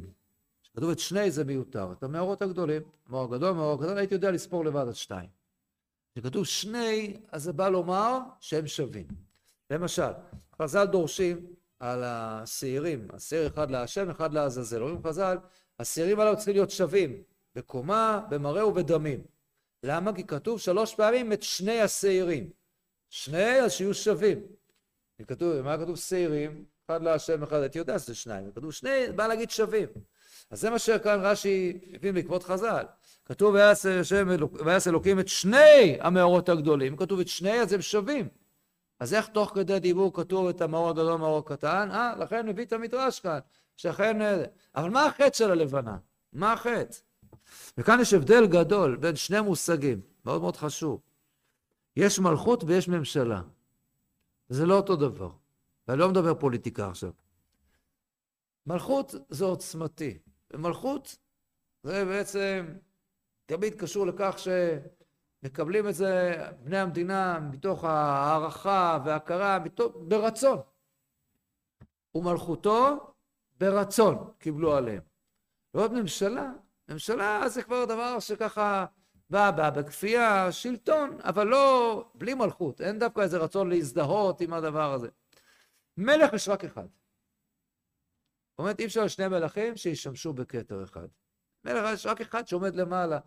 כתוב 0.75 0.89
את 0.89 0.99
שני 0.99 1.31
זה 1.31 1.43
מיותר, 1.43 1.91
את 1.91 2.03
המאורות 2.03 2.41
הגדולים, 2.41 2.81
מאור 3.09 3.37
גדול, 3.37 3.51
מאור 3.51 3.83
קטן, 3.83 3.97
הייתי 3.97 4.13
יודע 4.13 4.31
לספור 4.31 4.65
לבד 4.65 4.87
עד 4.87 4.95
שתיים. 4.95 5.29
כשכתוב 6.15 6.45
שני, 6.45 7.17
אז 7.31 7.43
זה 7.43 7.53
בא 7.53 7.69
לומר 7.69 8.19
שהם 8.39 8.67
שווים. 8.67 9.07
למשל, 9.69 10.11
חז"ל 10.61 10.85
דורשים 10.85 11.53
על 11.79 12.03
השעירים, 12.03 13.07
השעיר 13.13 13.47
אחד 13.47 13.71
להשם, 13.71 14.09
אחד 14.09 14.33
לעזאזל. 14.33 14.81
אומרים 14.81 15.03
חז"ל, 15.03 15.37
השעירים 15.79 16.19
הללו 16.19 16.35
צריכים 16.35 16.53
להיות 16.53 16.71
שווים, 16.71 17.23
בקומה, 17.55 18.21
במראה 18.29 18.67
ובדמים. 18.67 19.23
למה? 19.83 20.13
כי 20.13 20.27
כתוב 20.27 20.59
שלוש 20.59 20.95
פעמים 20.95 21.33
את 21.33 21.43
שני 21.43 21.81
השעירים. 21.81 22.49
שני, 23.09 23.61
אז 23.61 23.71
שיהיו 23.71 23.93
שווים. 23.93 24.39
כתוב, 25.27 25.61
מה 25.61 25.77
כתוב 25.77 25.95
שעירים? 25.95 26.65
אחד 26.85 27.03
להשם, 27.03 27.43
אחד, 27.43 27.61
הייתי 27.61 27.77
יודע 27.77 27.99
שזה 27.99 28.15
שניים. 28.15 28.51
כתוב 28.51 28.71
שני, 28.71 29.11
בא 29.15 29.27
להגיד 29.27 29.49
שווים. 29.49 29.87
אז 30.49 30.61
זה 30.61 30.69
מה 30.69 30.79
שכאן 30.79 31.19
רש"י 31.21 31.79
הבין 31.93 32.15
בעקבות 32.15 32.43
חז"ל. 32.43 32.85
כתוב 33.25 33.55
ויעש 34.65 34.87
אלוקים 34.87 35.19
את 35.19 35.27
שני 35.27 35.97
המאורות 35.99 36.49
הגדולים, 36.49 36.97
כתוב 36.97 37.19
את 37.19 37.27
שני 37.27 37.61
אז 37.61 37.73
הם 37.73 37.81
שווים. 37.81 38.27
אז 38.99 39.13
איך 39.13 39.27
תוך 39.27 39.51
כדי 39.55 39.79
דיבור 39.79 40.13
כתוב 40.13 40.47
את 40.47 40.61
המאור 40.61 40.89
הגדול 40.89 41.11
והמאור 41.11 41.37
הקטן? 41.37 41.89
אה, 41.91 42.15
לכן 42.15 42.47
מביא 42.47 42.65
את 42.65 42.73
המדרש 42.73 43.19
כאן, 43.19 43.39
שאכן... 43.77 44.21
אה, 44.21 44.43
אבל 44.75 44.89
מה 44.89 45.05
החטא 45.05 45.37
של 45.37 45.51
הלבנה? 45.51 45.97
מה 46.33 46.53
החטא? 46.53 46.97
וכאן 47.77 47.99
יש 48.01 48.13
הבדל 48.13 48.47
גדול 48.47 48.95
בין 48.95 49.15
שני 49.15 49.41
מושגים, 49.41 50.01
מאוד 50.25 50.41
מאוד 50.41 50.57
חשוב. 50.57 51.01
יש 51.95 52.19
מלכות 52.19 52.63
ויש 52.63 52.87
ממשלה. 52.87 53.41
זה 54.49 54.65
לא 54.65 54.77
אותו 54.77 54.95
דבר. 54.95 55.29
ואני 55.87 55.99
לא 55.99 56.09
מדבר 56.09 56.33
פוליטיקה 56.33 56.87
עכשיו. 56.87 57.11
מלכות 58.65 59.15
זה 59.29 59.45
עוצמתי, 59.45 60.17
ומלכות 60.53 61.15
זה 61.83 62.05
בעצם 62.05 62.65
תמיד 63.45 63.75
קשור 63.75 64.07
לכך 64.07 64.35
שמקבלים 65.43 65.87
את 65.87 65.95
זה 65.95 66.35
בני 66.63 66.77
המדינה 66.77 67.39
מתוך 67.39 67.83
הערכה 67.83 68.99
והכרה, 69.05 69.59
ברצון. 69.95 70.59
ומלכותו 72.15 73.13
ברצון 73.59 74.31
קיבלו 74.37 74.75
עליהם. 74.75 75.01
ועוד 75.73 75.93
ממשלה, 75.93 76.51
ממשלה 76.87 77.49
זה 77.49 77.63
כבר 77.63 77.85
דבר 77.85 78.19
שככה 78.19 78.85
בא, 79.29 79.51
בא 79.51 79.69
בכפייה, 79.69 80.51
שלטון, 80.51 81.17
אבל 81.23 81.47
לא, 81.47 82.05
בלי 82.13 82.33
מלכות, 82.33 82.81
אין 82.81 82.99
דווקא 82.99 83.21
איזה 83.21 83.37
רצון 83.37 83.69
להזדהות 83.69 84.41
עם 84.41 84.53
הדבר 84.53 84.93
הזה. 84.93 85.07
מלך 85.97 86.33
יש 86.33 86.49
רק 86.49 86.63
אחד. 86.63 86.87
זאת 88.51 88.59
אומרת, 88.59 88.79
אי 88.79 88.85
אפשר 88.85 89.07
שני 89.07 89.27
מלכים 89.27 89.77
שישמשו 89.77 90.33
בכתר 90.33 90.83
אחד. 90.83 91.07
מלך 91.65 91.93
יש 91.93 92.05
רק 92.05 92.21
אחד 92.21 92.47
שעומד 92.47 92.75
למעלה, 92.75 93.19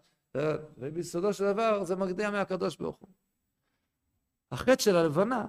וביסודו 0.78 1.32
של 1.32 1.52
דבר 1.52 1.84
זה 1.84 1.96
מגדיר 1.96 2.30
מהקדוש 2.30 2.76
ברוך 2.76 2.96
הוא. 2.96 3.08
החטא 4.52 4.82
של 4.82 4.96
הלבנה, 4.96 5.46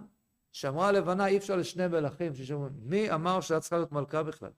שאמרה 0.52 0.88
הלבנה 0.88 1.28
אי 1.28 1.38
אפשר 1.38 1.56
לשני 1.56 1.88
מלכים, 1.88 2.36
ששמעו, 2.36 2.67
מי 2.82 3.12
אמר 3.12 3.41
שאת 3.41 3.62
צריכה 3.62 3.76
להיות 3.76 3.91
מלכה 3.91 4.23
בכלל? 4.23 4.50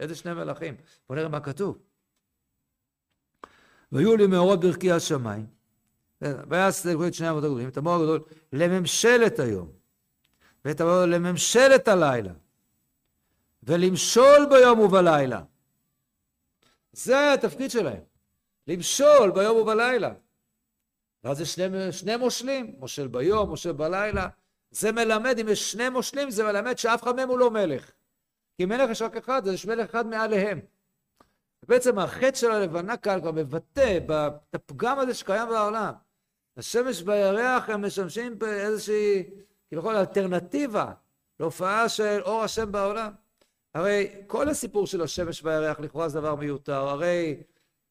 איזה 0.00 0.14
שני 0.14 0.34
מלכים? 0.34 0.74
בוא 1.08 1.16
נראה 1.16 1.28
מה 1.28 1.40
כתוב. 1.40 1.78
והיו 3.92 4.16
לי 4.16 4.26
מאורות 4.26 4.60
ברכי 4.60 4.92
השמיים, 4.92 5.46
ויעש 6.20 6.86
את 6.86 7.14
שני 7.14 7.30
אבות 7.30 7.44
הגדולים, 7.44 7.68
את 7.68 7.76
המאור 7.76 7.94
הגדול 7.94 8.24
לממשלת 8.52 9.38
היום, 9.38 9.70
ואת 10.64 10.80
המאור 10.80 11.04
לממשלת 11.04 11.88
הלילה, 11.88 12.32
ולמשול 13.62 14.46
ביום 14.50 14.78
ובלילה. 14.78 15.42
זה 16.92 17.18
היה 17.18 17.34
התפקיד 17.34 17.70
שלהם, 17.70 18.02
למשול 18.68 19.30
ביום 19.30 19.56
ובלילה. 19.56 20.12
ואז 21.24 21.38
זה 21.38 21.46
שני, 21.46 21.92
שני 21.92 22.16
מושלים, 22.16 22.74
מושל 22.78 23.08
ביום, 23.08 23.48
מושל 23.48 23.72
בלילה. 23.72 24.28
זה 24.70 24.92
מלמד, 24.92 25.38
אם 25.38 25.48
יש 25.48 25.72
שני 25.72 25.88
מושלים, 25.88 26.30
זה 26.30 26.44
מלמד 26.44 26.78
שאף 26.78 27.02
אחד 27.02 27.16
מהם 27.16 27.28
הוא 27.28 27.38
לא 27.38 27.50
מלך. 27.50 27.90
כי 28.56 28.64
מלך 28.64 28.90
יש 28.90 29.02
רק 29.02 29.16
אחד, 29.16 29.48
אז 29.48 29.54
יש 29.54 29.66
מלך 29.66 29.90
אחד 29.90 30.06
מעליהם. 30.06 30.60
בעצם 31.68 31.98
החטא 31.98 32.34
של 32.34 32.50
הלבנה 32.50 32.96
כאן 32.96 33.20
כבר 33.20 33.32
מבטא 33.32 33.98
את 34.06 34.54
הפגם 34.54 34.98
הזה 34.98 35.14
שקיים 35.14 35.48
בעולם. 35.48 35.92
השמש 36.56 37.02
והירח 37.04 37.70
הם 37.70 37.84
משמשים 37.84 38.38
באיזושהי 38.38 39.24
כביכול 39.70 39.96
אלטרנטיבה 39.96 40.92
להופעה 41.40 41.88
של 41.88 42.20
אור 42.22 42.42
השם 42.42 42.72
בעולם. 42.72 43.12
הרי 43.74 44.22
כל 44.26 44.48
הסיפור 44.48 44.86
של 44.86 45.02
השמש 45.02 45.44
והירח 45.44 45.80
לכאורה 45.80 46.08
זה 46.08 46.20
דבר 46.20 46.34
מיותר, 46.34 46.88
הרי 46.88 47.42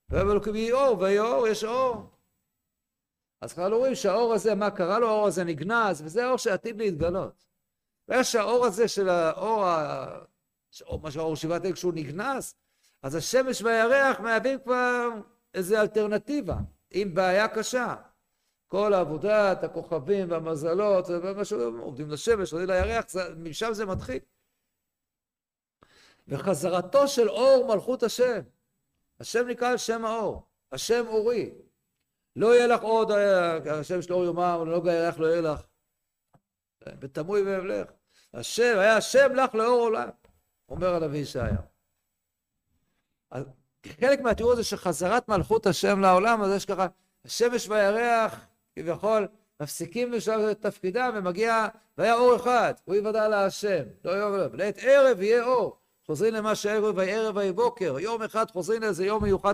ויאמר 0.10 0.32
אלוקים 0.32 0.56
יהי 0.56 0.72
אור, 0.72 1.00
ויהי 1.00 1.20
אור, 1.20 1.48
יש 1.48 1.64
אור. 1.64 2.10
אז 3.42 3.54
כבר 3.54 3.74
אומרים 3.74 3.96
שהאור 3.96 4.34
הזה, 4.34 4.56
מה 4.56 4.72
קרה 4.72 5.00
לו? 5.00 5.08
האור 5.08 5.28
הזה 5.28 5.44
נגנז, 5.44 6.02
וזה 6.02 6.26
האור 6.26 6.38
שעתיד 6.38 6.78
להתגלות. 6.78 7.46
ברגע 8.08 8.24
שהאור 8.24 8.66
הזה 8.66 8.88
של 8.88 9.10
האור, 9.10 9.66
מה 11.02 11.12
שהאור 11.12 11.36
שבעת 11.36 11.66
אל 11.66 11.74
כשהוא 11.74 11.94
נגנז, 11.94 12.56
אז 13.02 13.16
השמש 13.16 13.62
והירח 13.62 14.20
מהווים 14.20 14.60
כבר 14.60 15.10
איזו 15.54 15.76
אלטרנטיבה, 15.76 16.58
עם 16.92 17.14
בעיה 17.14 17.48
קשה. 17.48 17.96
כל 18.68 18.94
עבודת 18.94 19.64
הכוכבים 19.64 20.32
והמזלות, 20.32 21.06
עובדים 21.80 22.10
לשמש, 22.10 22.54
עובדים 22.54 22.70
לירח, 22.70 23.06
משם 23.38 23.74
זה 23.74 23.86
מתחיל. 23.86 24.20
וחזרתו 26.28 27.08
של 27.08 27.30
אור 27.30 27.76
מלכות 27.76 28.04
השם. 28.04 28.42
השם 29.20 29.48
נקרא 29.48 29.70
על 29.70 29.78
שם 29.78 30.06
האור, 30.06 30.44
השם 30.72 31.08
אורי. 31.08 31.52
לא 32.36 32.56
יהיה 32.56 32.68
לך 32.68 32.82
עוד, 32.82 33.12
השם 33.72 34.02
של 34.02 34.14
אור 34.14 34.26
יומם, 34.26 34.64
לא 34.66 34.82
גיא 34.84 34.92
ירח 34.92 35.20
לא 35.20 35.28
יהיה 35.28 35.42
לך. 35.42 35.62
ותמוי 37.00 37.42
ואבלך. 37.42 37.88
השם, 38.34 38.76
היה 38.80 38.98
השם 38.98 39.36
לך 39.36 39.56
לאור 39.56 39.82
עולם, 39.82 40.10
אומר 40.70 40.96
הנביא 40.96 41.20
ישעיה. 41.20 41.58
חלק 44.00 44.22
מהתיאור 44.22 44.52
הזה 44.52 44.64
של 44.64 44.78
חזרת 44.78 45.30
מלכות 45.30 45.66
השם 45.66 46.02
לעולם, 46.02 46.44
אז 46.44 46.52
יש 46.56 46.66
ככה, 46.66 46.88
השמש 47.26 47.68
והירח, 47.68 48.46
כביכול, 48.76 49.28
מפסיקים 49.60 50.12
בשלב 50.12 50.40
את 50.40 50.62
תפקידם, 50.62 51.12
ומגיע, 51.16 51.68
והיה 51.98 52.14
אור 52.14 52.36
אחד, 52.36 52.74
הוא 52.86 52.96
יוודע 52.96 53.28
להשם, 53.28 53.84
לא 54.06 54.12
יום 54.12 54.34
ולא, 54.34 54.48
לעת 54.54 54.78
ערב 54.82 55.22
יהיה 55.22 55.44
אור. 55.44 55.80
חוזרים 56.08 56.34
למה 56.34 56.56
שערב 56.56 56.98
ויהי 56.98 57.14
ערב 57.14 57.36
ויהי 57.36 57.52
בוקר, 57.52 58.00
יום 58.00 58.24
אחד 58.24 58.52
חוזרים 58.52 58.82
לאיזה 58.82 59.06
יום 59.06 59.24
מיוחד 59.24 59.54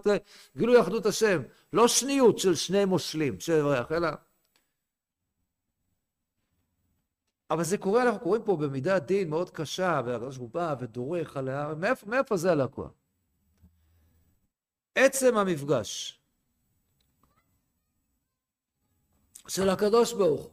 לגילוי 0.55 0.81
אחדות 0.81 1.05
השם, 1.05 1.41
לא 1.73 1.87
שניות 1.87 2.39
של 2.39 2.55
שני 2.55 2.85
מושלים, 2.85 3.39
של 3.39 3.53
ירח, 3.53 3.91
אלא... 3.91 4.09
אבל 7.51 7.63
זה 7.63 7.77
קורה, 7.77 8.03
אנחנו 8.03 8.19
קוראים 8.19 8.43
פה 8.43 8.57
במידת 8.57 9.03
דין 9.03 9.29
מאוד 9.29 9.49
קשה, 9.49 10.01
והקדוש 10.05 10.37
הוא 10.37 10.49
בא 10.49 10.75
ודורך 10.79 11.37
על 11.37 11.49
ההר, 11.49 11.75
מאיפה, 11.75 12.07
מאיפה 12.09 12.37
זה 12.37 12.51
הלקוח? 12.51 12.91
עצם 14.95 15.37
המפגש 15.37 16.21
של 19.47 19.69
הקדוש 19.69 20.13
ברוך 20.13 20.49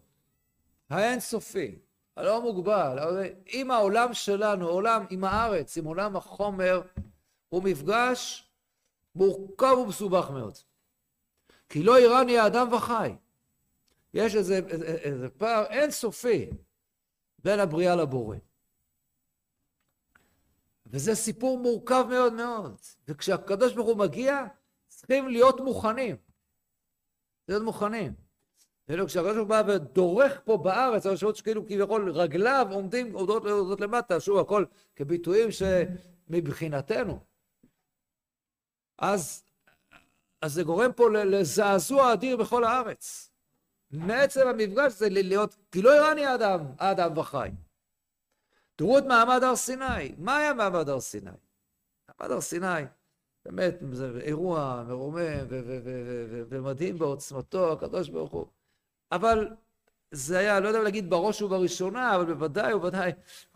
האינסופי, 0.90 1.78
הלא 2.20 2.42
מוגבל, 2.42 2.98
עם 3.46 3.70
העולם 3.70 4.14
שלנו, 4.14 4.68
עולם 4.68 5.04
עם 5.10 5.24
הארץ, 5.24 5.78
עם 5.78 5.84
עולם 5.84 6.16
החומר, 6.16 6.82
הוא 7.48 7.62
מפגש 7.64 8.50
מורכב 9.14 9.76
ומסובך 9.82 10.30
מאוד. 10.30 10.54
כי 11.68 11.82
לא 11.82 11.96
איראני 11.96 12.38
האדם 12.38 12.72
וחי. 12.72 13.14
יש 14.14 14.34
איזה, 14.34 14.60
איזה 15.04 15.28
פער 15.28 15.64
אינסופי 15.64 16.50
בין 17.38 17.60
הבריאה 17.60 17.96
לבורא. 17.96 18.36
וזה 20.86 21.14
סיפור 21.14 21.58
מורכב 21.58 22.04
מאוד 22.08 22.32
מאוד. 22.32 22.76
וכשהקדוש 23.08 23.74
ברוך 23.74 23.88
הוא 23.88 23.96
מגיע, 23.96 24.44
צריכים 24.88 25.28
להיות 25.28 25.60
מוכנים. 25.60 26.16
להיות 27.48 27.62
מוכנים. 27.62 28.29
ואילו 28.90 29.06
כשהקדוש 29.06 29.36
ברוך 29.36 29.48
הוא 29.48 29.48
בא 29.48 29.62
ודורך 29.66 30.40
פה 30.44 30.56
בארץ, 30.56 31.06
המשמעות 31.06 31.36
שכאילו 31.36 31.66
כביכול 31.66 32.10
רגליו 32.10 32.66
עומדים, 32.70 33.12
עומדות, 33.12 33.44
עומדות 33.44 33.80
למטה, 33.80 34.20
שוב 34.20 34.38
הכל 34.38 34.64
כביטויים 34.96 35.48
שמבחינתנו. 35.50 37.20
אז, 38.98 39.44
אז 40.42 40.52
זה 40.52 40.62
גורם 40.62 40.92
פה 40.92 41.10
לזעזוע 41.10 42.12
אדיר 42.12 42.36
בכל 42.36 42.64
הארץ. 42.64 43.30
מעצם 43.90 44.48
המפגש 44.48 44.92
זה 44.92 45.08
להיות, 45.08 45.56
כי 45.72 45.82
לא 45.82 45.94
איראני 45.94 46.26
האדם, 46.26 46.60
האדם 46.78 47.18
וחי. 47.18 47.50
תראו 48.76 48.98
את 48.98 49.04
מעמד 49.04 49.42
הר 49.42 49.56
סיני. 49.56 50.14
מה 50.18 50.36
היה 50.36 50.54
מעמד 50.54 50.88
הר 50.88 51.00
סיני? 51.00 51.30
מעמד 52.08 52.32
הר 52.32 52.40
סיני, 52.40 52.82
באמת, 53.44 53.74
זה 53.92 54.20
אירוע 54.20 54.84
מרומם 54.88 55.46
ומדהים 56.48 56.98
בעוצמתו, 56.98 57.72
הקדוש 57.72 58.08
ברוך 58.08 58.32
הוא. 58.32 58.59
אבל 59.12 59.48
זה 60.10 60.38
היה, 60.38 60.60
לא 60.60 60.68
יודע 60.68 60.82
להגיד 60.82 61.10
בראש 61.10 61.42
ובראשונה, 61.42 62.16
אבל 62.16 62.24
בוודאי 62.24 62.74
ובוודאי 62.74 63.12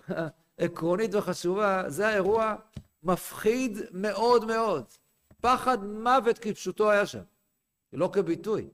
עקרונית 0.59 1.15
וחשובה, 1.15 1.85
זה 1.87 2.07
היה 2.07 2.15
אירוע 2.17 2.55
מפחיד 3.03 3.79
מאוד 3.93 4.45
מאוד. 4.45 4.85
פחד 5.41 5.85
מוות 5.85 6.39
כפשוטו 6.39 6.91
היה 6.91 7.07
שם, 7.07 7.23
לא 7.93 8.11
כביטוי. 8.13 8.69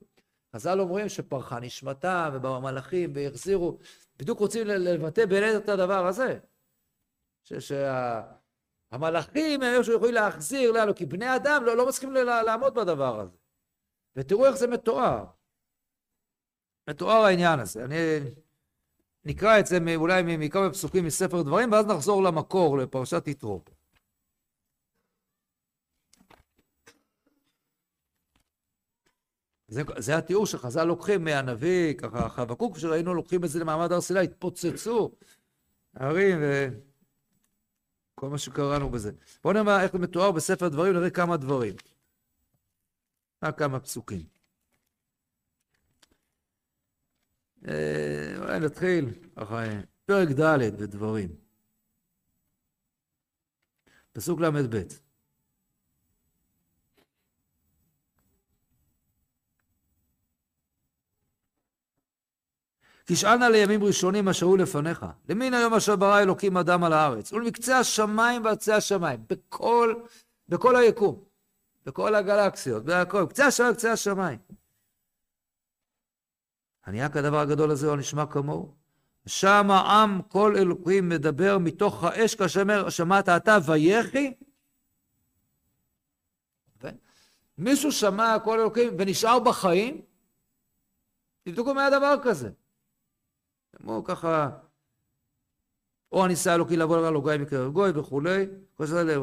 חז"ל 0.56 0.80
אומרים 0.80 1.08
שפרחה 1.08 1.60
נשמתה 1.60 2.30
ובאו 2.32 2.56
המלאכים 2.56 3.12
והחזירו, 3.14 3.78
בדיוק 4.18 4.38
רוצים 4.38 4.66
לבטא 4.66 5.26
באמת 5.26 5.64
את 5.64 5.68
הדבר 5.68 6.06
הזה. 6.06 6.38
שהמלאכים 8.90 9.62
הם 9.62 9.82
שיכולים 9.82 10.14
להחזיר 10.14 10.72
לנו, 10.72 10.94
כי 10.94 11.06
בני 11.06 11.36
אדם 11.36 11.64
לא, 11.64 11.76
לא 11.76 11.88
מסכימים 11.88 12.14
לעמוד 12.26 12.74
בדבר 12.74 13.20
הזה. 13.20 13.36
ותראו 14.16 14.46
איך 14.46 14.56
זה 14.56 14.66
מתואר. 14.66 15.24
מתואר 16.90 17.24
העניין 17.24 17.60
הזה. 17.60 17.84
אני 17.84 17.96
נקרא 19.24 19.60
את 19.60 19.66
זה 19.66 19.78
אולי 19.96 20.22
מכמה 20.38 20.70
פסוקים 20.70 21.04
מספר 21.04 21.42
דברים, 21.42 21.72
ואז 21.72 21.86
נחזור 21.86 22.22
למקור, 22.22 22.78
לפרשת 22.78 23.26
יתרו. 23.26 23.62
זה, 29.68 29.82
זה 29.98 30.16
התיאור 30.16 30.46
שחז"ל 30.46 30.84
לוקחים 30.84 31.24
מהנביא, 31.24 31.94
ככה 31.94 32.28
חבקוק, 32.28 32.78
שראינו 32.78 33.14
לוקחים 33.14 33.44
את 33.44 33.48
זה 33.48 33.58
למעמד 33.58 33.92
הר 33.92 34.00
סיני, 34.00 34.20
התפוצצו 34.20 35.10
הערים 35.94 36.38
וכל 38.14 38.28
מה 38.28 38.38
שקראנו 38.38 38.90
בזה. 38.90 39.12
בואו 39.44 39.62
נראה 39.62 39.82
איך 39.82 39.92
זה 39.92 39.98
מתואר 39.98 40.32
בספר 40.32 40.68
דברים, 40.68 40.94
נראה 40.94 41.10
כמה 41.10 41.36
דברים. 41.36 41.74
רק 43.42 43.58
כמה 43.58 43.80
פסוקים. 43.80 44.20
אה, 44.20 44.40
אולי 48.38 48.60
נתחיל, 48.60 49.08
פרק 50.06 50.28
ד' 50.28 50.82
בדברים. 50.82 51.28
פסוק 54.12 54.40
ל"ב. 54.40 54.82
תשאלנה 63.04 63.48
לימים 63.48 63.84
ראשונים 63.84 64.28
אשר 64.28 64.46
היו 64.46 64.56
לפניך, 64.56 65.06
למין 65.28 65.54
היום 65.54 65.74
אשר 65.74 65.96
ברא 65.96 66.20
אלוקים 66.20 66.56
אדם 66.56 66.84
על 66.84 66.92
הארץ, 66.92 67.32
ולמקצה 67.32 67.78
השמיים 67.78 68.44
ועד 68.44 68.58
קצה 68.58 68.76
השמיים, 68.76 69.20
בכל, 69.28 69.94
בכל 70.48 70.76
היקום, 70.76 71.24
בכל 71.86 72.14
הגלקסיות, 72.14 72.84
בהכל, 72.84 73.26
קצה 73.28 73.46
השמיים 73.46 73.72
וקצה 73.72 73.92
השמיים. 73.92 74.38
הנהיה 76.84 77.08
כדבר 77.08 77.38
הגדול 77.38 77.70
הזה, 77.70 77.88
או 77.88 77.96
נשמע 77.96 78.26
כמוהו. 78.26 78.74
שם 79.26 79.70
העם 79.70 80.22
כל 80.28 80.56
אלוקים 80.56 81.08
מדבר 81.08 81.58
מתוך 81.58 82.04
האש, 82.04 82.34
כאשר 82.34 82.88
שמעת 82.88 83.28
אתה 83.28 83.58
ויחי. 83.66 84.34
מישהו 87.58 87.92
שמע 87.92 88.36
כל 88.44 88.60
אלוקים 88.60 88.94
ונשאר 88.98 89.38
בחיים? 89.38 90.00
תבדקו 91.42 91.74
מה 91.74 91.86
הדבר 91.86 92.14
כזה. 92.22 92.50
כמו 93.76 94.04
ככה, 94.04 94.50
או 96.12 96.24
הניסה 96.24 96.54
אלוקי 96.54 96.76
לבוא 96.76 96.96
לרע 96.96 97.20
גוי 97.20 97.38
מקרב 97.38 97.72
גוי 97.72 97.90
וכולי, 97.94 98.46
כל 98.74 98.86
זה 98.86 99.04
לב, 99.04 99.22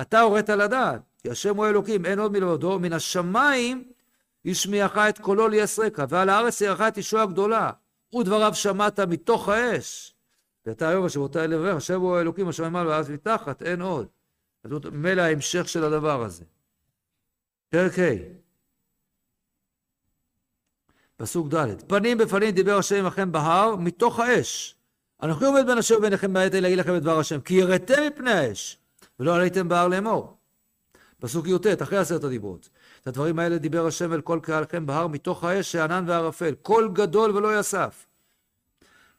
אתה 0.00 0.20
הורית 0.20 0.48
לדעת, 0.48 1.00
כי 1.18 1.30
השם 1.30 1.56
הוא 1.56 1.66
אלוקים, 1.66 2.06
אין 2.06 2.18
עוד 2.18 2.32
מלבדו, 2.32 2.78
מן 2.78 2.92
השמיים 2.92 3.92
השמיעך 4.50 4.96
את 4.96 5.18
קולו 5.18 5.48
ליסרקה, 5.48 6.04
ועל 6.08 6.28
הארץ 6.28 6.60
ירחה 6.60 6.88
את 6.88 6.96
ישוע 6.96 7.22
הגדולה. 7.22 7.70
ודבריו 8.14 8.54
שמעת 8.54 9.00
מתוך 9.00 9.48
האש. 9.48 10.14
ואתה 10.66 10.88
היום 10.88 11.04
אשר 11.04 11.26
אל 11.36 11.46
לברך, 11.46 11.76
השם 11.76 12.00
הוא 12.00 12.16
האלוקים 12.16 12.48
אשר 12.48 12.68
ממעל 12.68 12.86
ואז 12.86 13.10
מתחת, 13.10 13.62
אין 13.62 13.80
עוד. 13.80 14.06
זאת 14.64 14.86
מילא 14.92 15.22
ההמשך 15.22 15.68
של 15.68 15.84
הדבר 15.84 16.22
הזה. 16.22 16.44
פרק 17.68 17.98
ה' 17.98 18.12
פסוק 21.16 21.54
ד' 21.54 21.82
פנים 21.86 22.18
בפנים 22.18 22.50
דיבר 22.50 22.78
השם 22.78 23.04
עמכם 23.04 23.32
בהר 23.32 23.76
מתוך 23.76 24.20
האש. 24.20 24.76
אנוכי 25.22 25.44
עומד 25.44 25.66
בין 25.66 25.78
אשר 25.78 25.98
וביניכם 25.98 26.32
בעת 26.32 26.52
אלה 26.52 26.60
להגיד 26.60 26.78
לכם 26.78 26.96
את 26.96 27.02
דבר 27.02 27.18
השם 27.18 27.40
כי 27.40 27.54
יראתם 27.54 28.02
מפני 28.06 28.30
האש 28.30 28.78
ולא 29.20 29.36
עליתם 29.36 29.68
בהר 29.68 29.88
לאמור. 29.88 30.36
פסוק 31.20 31.46
י"ט 31.46 31.82
אחרי 31.82 31.98
עשרת 31.98 32.24
הדיברות 32.24 32.68
את 33.02 33.06
הדברים 33.06 33.38
האלה 33.38 33.58
דיבר 33.58 33.86
השם 33.86 34.12
אל 34.12 34.20
כל 34.20 34.38
קהלכם 34.42 34.86
בהר 34.86 35.06
מתוך 35.06 35.44
האש 35.44 35.74
הענן 35.74 36.04
והערפל 36.08 36.54
קול 36.62 36.90
גדול 36.92 37.36
ולא 37.36 37.58
יסף. 37.58 38.06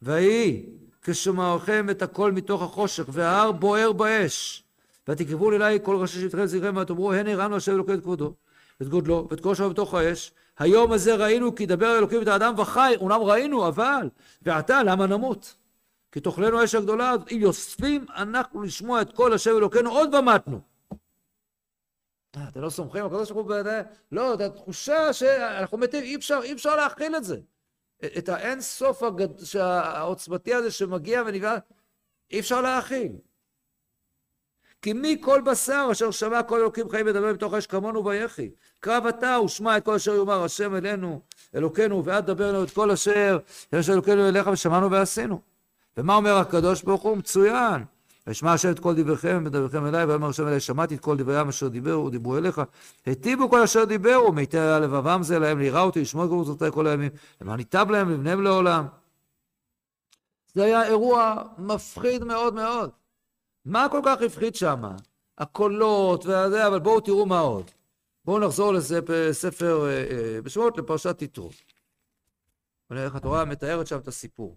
ויהי 0.02 0.66
כשמערכם 1.02 1.90
את 1.90 2.02
הקול 2.02 2.32
מתוך 2.32 2.62
החושך 2.62 3.04
וההר 3.08 3.52
בוער 3.52 3.92
באש. 3.92 4.64
ותקרבו 5.08 5.52
אליי 5.52 5.78
כל 5.82 5.96
ראשי 5.96 6.20
שבטכם 6.20 6.46
זכריכם 6.46 6.76
ותאמרו 6.76 7.12
הנה 7.12 7.36
ראינו 7.36 7.56
השם 7.56 7.72
אלוקי 7.72 7.94
את 7.94 8.00
כבודו 8.00 8.34
ואת 8.80 8.88
גודלו 8.88 9.28
ואת 9.30 9.40
כל 9.40 9.54
שם 9.54 9.68
בתוך 9.68 9.94
האש. 9.94 10.32
היום 10.58 10.92
הזה 10.92 11.14
ראינו 11.14 11.54
כי 11.54 11.66
דבר 11.66 11.98
אלוקים 11.98 12.22
את 12.22 12.28
האדם 12.28 12.54
וחי 12.56 12.94
אומנם 13.00 13.20
ראינו 13.20 13.68
אבל 13.68 14.08
ועתה 14.42 14.82
למה 14.82 15.06
נמות? 15.06 15.54
כי 16.12 16.20
תאכלנו 16.20 16.60
האש 16.60 16.74
הגדולה 16.74 17.14
אם 17.30 17.38
יוספים 17.40 18.06
אנחנו 18.16 18.62
לשמוע 18.62 19.02
את 19.02 19.12
כל 19.12 19.32
השם 19.32 19.50
אלוקינו 19.56 19.90
עוד 19.90 20.14
ומתנו 20.14 20.56
אה, 20.56 20.69
אתם 22.30 22.60
לא 22.60 22.70
סומכים 22.70 23.04
הקדוש 23.04 23.30
ברוך 23.30 23.46
הוא? 23.46 23.56
לא, 24.12 24.34
את 24.34 24.40
התחושה 24.40 25.12
שאנחנו 25.12 25.78
מתים, 25.78 26.02
אי 26.02 26.16
אפשר, 26.16 26.40
אי 26.42 26.52
אפשר 26.52 26.76
להכיל 26.76 27.16
את 27.16 27.24
זה. 27.24 27.40
את 28.18 28.28
האין 28.28 28.60
סוף 28.60 29.02
הגד... 29.02 29.28
העוצמתי 29.60 30.54
הזה 30.54 30.70
שמגיע 30.70 31.22
ונבנה, 31.26 31.58
אי 32.30 32.40
אפשר 32.40 32.60
להכיל. 32.60 33.12
כי 34.82 34.92
מי 34.92 35.16
כל 35.20 35.40
בשר 35.40 35.88
אשר 35.92 36.10
שמע 36.10 36.42
כל 36.42 36.60
אלוקים 36.60 36.88
חיים 36.88 37.06
מדבר 37.06 37.32
מתוך 37.32 37.52
האש 37.52 37.66
כמונו 37.66 38.04
ויחי. 38.04 38.50
קרב 38.80 39.06
אתה 39.06 39.38
ושמע 39.44 39.76
את 39.76 39.84
כל 39.84 39.94
אשר 39.94 40.14
יאמר 40.14 40.44
השם 40.44 40.76
אלינו, 40.76 41.20
אלוקינו, 41.54 42.04
ואת 42.04 42.24
דבר 42.24 42.52
לנו 42.52 42.64
את 42.64 42.70
כל 42.70 42.90
אשר 42.90 43.38
יש 43.72 43.90
אלוקינו 43.90 44.28
אליך 44.28 44.46
ושמענו 44.46 44.90
ועשינו. 44.90 45.40
ומה 45.96 46.14
אומר 46.14 46.36
הקדוש 46.36 46.82
ברוך 46.82 47.02
הוא? 47.02 47.16
מצוין. 47.16 47.84
וישמע 48.26 48.52
השם 48.52 48.70
את 48.70 48.78
כל 48.78 48.94
דבריכם 48.94 49.42
ודבריכם 49.46 49.86
אליי, 49.86 50.04
ויאמר 50.04 50.28
השם 50.28 50.46
אליי, 50.46 50.60
שמעתי 50.60 50.94
את 50.94 51.00
כל 51.00 51.16
דבריהם 51.16 51.48
אשר 51.48 51.68
דיברו 51.68 52.06
ודיברו 52.06 52.38
אליך, 52.38 52.62
היטיבו 53.06 53.50
כל 53.50 53.62
אשר 53.62 53.84
דיברו, 53.84 54.32
מיתי 54.32 54.58
היה 54.58 54.78
לבבם 54.78 55.22
זה 55.22 55.38
להם, 55.38 55.58
ליראה 55.58 55.82
אותי, 55.82 56.00
לשמוע 56.00 56.24
את 56.24 56.30
גבולותיי 56.30 56.72
כל 56.72 56.86
הימים, 56.86 57.10
למען 57.40 57.58
ייטב 57.58 57.90
להם, 57.90 58.10
לבניהם 58.10 58.42
לעולם. 58.42 58.86
זה 60.54 60.64
היה 60.64 60.86
אירוע 60.86 61.42
מפחיד 61.58 62.24
מאוד 62.24 62.54
מאוד. 62.54 62.90
מה 63.64 63.86
כל 63.90 64.00
כך 64.04 64.22
הפחיד 64.22 64.54
שם? 64.54 64.82
הקולות 65.38 66.26
וזה, 66.26 66.66
אבל 66.66 66.80
בואו 66.80 67.00
תראו 67.00 67.26
מה 67.26 67.40
עוד. 67.40 67.70
בואו 68.24 68.38
נחזור 68.38 68.72
לספר 68.72 69.86
אה, 69.86 69.90
אה, 69.90 70.42
בשמות 70.42 70.78
לפרשת 70.78 71.22
יתרו. 71.22 71.50
איך 72.90 73.14
התורה 73.14 73.44
מתארת 73.44 73.86
שם 73.86 73.98
את 73.98 74.08
הסיפור. 74.08 74.56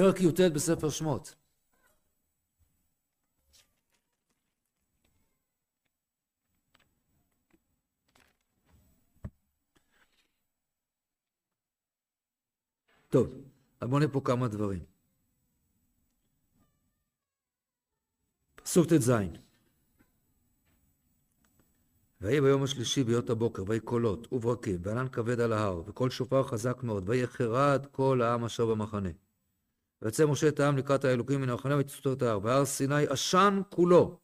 פרק 0.00 0.20
י"ט 0.20 0.40
בספר 0.40 0.90
שמות. 0.90 1.34
טוב, 13.08 13.28
אז 13.80 13.88
בואו 13.88 13.98
נראה 14.00 14.12
פה 14.12 14.20
כמה 14.24 14.48
דברים. 14.48 14.84
פסוק 18.54 18.86
ט"ז 18.86 19.12
ויהי 22.20 22.40
ביום 22.40 22.62
השלישי 22.62 23.04
ביות 23.04 23.30
הבוקר, 23.30 23.62
ויהי 23.66 23.80
קולות 23.80 24.32
וברקים, 24.32 24.78
וענן 24.82 25.08
כבד 25.08 25.40
על 25.40 25.52
ההר, 25.52 25.82
וקול 25.86 26.10
שופר 26.10 26.42
חזק 26.42 26.82
מאוד, 26.82 27.08
ויהי 27.08 27.26
חרד 27.26 27.86
כל 27.92 28.22
העם 28.22 28.44
אשר 28.44 28.66
במחנה. 28.66 29.10
ויצא 30.02 30.26
משה 30.26 30.48
את 30.48 30.60
העם 30.60 30.76
לקראת 30.76 31.04
האלוקים 31.04 31.40
מן 31.40 31.48
המחנה 31.48 31.76
ותצאו 31.78 32.12
את 32.12 32.22
ההר, 32.22 32.38
והר 32.42 32.64
סיני 32.64 33.06
עשן 33.08 33.60
כולו. 33.70 34.18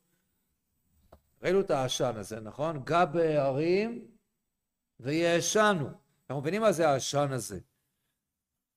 ראינו 1.43 1.61
את 1.61 1.71
העשן 1.71 2.17
הזה, 2.17 2.41
נכון? 2.41 2.85
גע 2.85 3.05
בהרים 3.05 4.07
ויעשנו. 5.01 5.89
אנחנו 6.31 6.41
מבינים 6.41 6.63
מה 6.63 6.73
זה 6.73 6.89
העשן 6.89 7.33
הזה. 7.33 7.59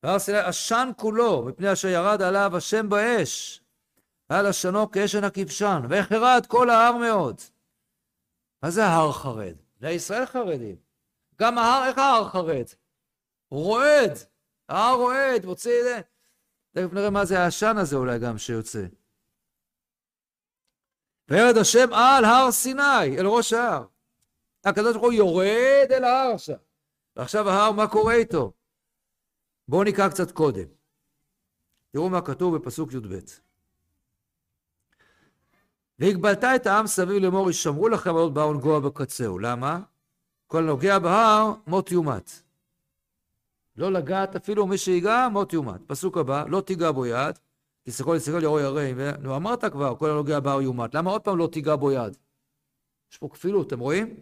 והר 0.03 0.19
סיני 0.19 0.37
עשן 0.37 0.89
כולו, 0.97 1.45
מפני 1.45 1.73
אשר 1.73 1.87
ירד 1.87 2.21
עליו 2.21 2.57
השם 2.57 2.89
באש. 2.89 3.61
על 4.29 4.45
עשנו 4.45 4.91
כאשן 4.91 5.23
הכבשן, 5.23 5.81
והחרד 5.89 6.45
כל 6.47 6.69
ההר 6.69 6.97
מאוד. 6.97 7.41
מה 8.63 8.69
זה 8.69 8.85
ההר 8.85 9.11
חרד? 9.11 9.55
בני 9.79 9.89
ישראל 9.91 10.25
חרדים. 10.25 10.75
גם 11.39 11.57
ההר, 11.57 11.87
איך 11.87 11.97
ההר 11.97 12.29
חרד? 12.29 12.65
רועד. 13.51 14.17
ההר 14.69 14.95
רועד, 14.95 15.45
מוציא 15.45 15.79
את 15.79 15.83
זה. 15.83 16.01
תכף 16.71 16.93
נראה 16.93 17.09
מה 17.09 17.25
זה 17.25 17.39
העשן 17.39 17.77
הזה 17.77 17.95
אולי 17.95 18.19
גם 18.19 18.37
שיוצא. 18.37 18.85
וירד 21.29 21.57
השם 21.57 21.93
על 21.93 22.25
הר 22.25 22.51
סיני, 22.51 23.17
אל 23.17 23.25
ראש 23.25 23.53
ההר. 23.53 23.85
הקדוש 24.65 24.93
ברוך 24.93 25.05
הוא 25.05 25.13
יורד 25.13 25.91
אל 25.91 26.03
ההר 26.03 26.31
עכשיו. 26.33 26.57
ועכשיו 27.15 27.49
ההר, 27.49 27.71
מה 27.71 27.87
קורה 27.87 28.13
איתו? 28.13 28.53
בואו 29.67 29.83
נקרא 29.83 30.09
קצת 30.09 30.31
קודם. 30.31 30.65
תראו 31.91 32.09
מה 32.09 32.21
כתוב 32.21 32.55
בפסוק 32.55 32.93
י"ב. 32.93 33.19
והגבלת 35.99 36.43
את 36.43 36.67
העם 36.67 36.87
סביב 36.87 37.23
לאמור, 37.23 37.49
ישמרו 37.49 37.89
לכם 37.89 38.09
עוד 38.09 38.33
בהר 38.33 38.49
ונגוע 38.49 38.79
בקצהו. 38.79 39.39
למה? 39.39 39.79
כל 40.47 40.63
הנוגע 40.63 40.99
בהר, 40.99 41.53
מות 41.67 41.91
יומת. 41.91 42.48
לא 43.79 43.91
לגעת 43.91 44.35
אפילו 44.35 44.67
מי 44.67 44.77
שיגע, 44.77 45.27
מות 45.31 45.53
יומת. 45.53 45.81
פסוק 45.87 46.17
הבא, 46.17 46.45
לא 46.47 46.61
תיגע 46.61 46.91
בו 46.91 47.05
יד, 47.05 47.39
כי 47.83 47.91
סכל 47.91 48.13
יסכל 48.17 48.43
ירוי 48.43 48.63
הרי, 48.63 48.93
נו 49.19 49.35
אמרת 49.35 49.65
כבר, 49.65 49.95
כל 49.95 50.09
הנוגע 50.09 50.39
בהר 50.39 50.61
יומת. 50.61 50.95
למה 50.95 51.11
עוד 51.11 51.21
פעם 51.21 51.37
לא 51.37 51.49
תיגע 51.51 51.75
בו 51.75 51.91
יד? 51.91 52.17
יש 53.11 53.17
פה 53.17 53.29
כפילות, 53.29 53.67
אתם 53.67 53.79
רואים? 53.79 54.15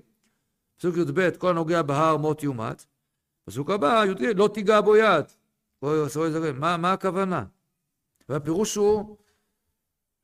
פסוק 0.77 0.97
י"ב, 0.97 1.29
כל 1.37 1.49
הנוגע 1.49 1.81
בהר 1.81 2.17
מות 2.17 2.43
יומת. 2.43 2.85
פסוק 3.45 3.69
הבא, 3.69 4.03
י"ג, 4.05 4.23
לא 4.35 4.49
תיגע 4.53 4.81
בו 4.81 4.95
יד. 4.95 5.25
מה, 6.53 6.77
מה 6.77 6.93
הכוונה? 6.93 7.45
והפירוש 8.29 8.75
הוא, 8.75 9.17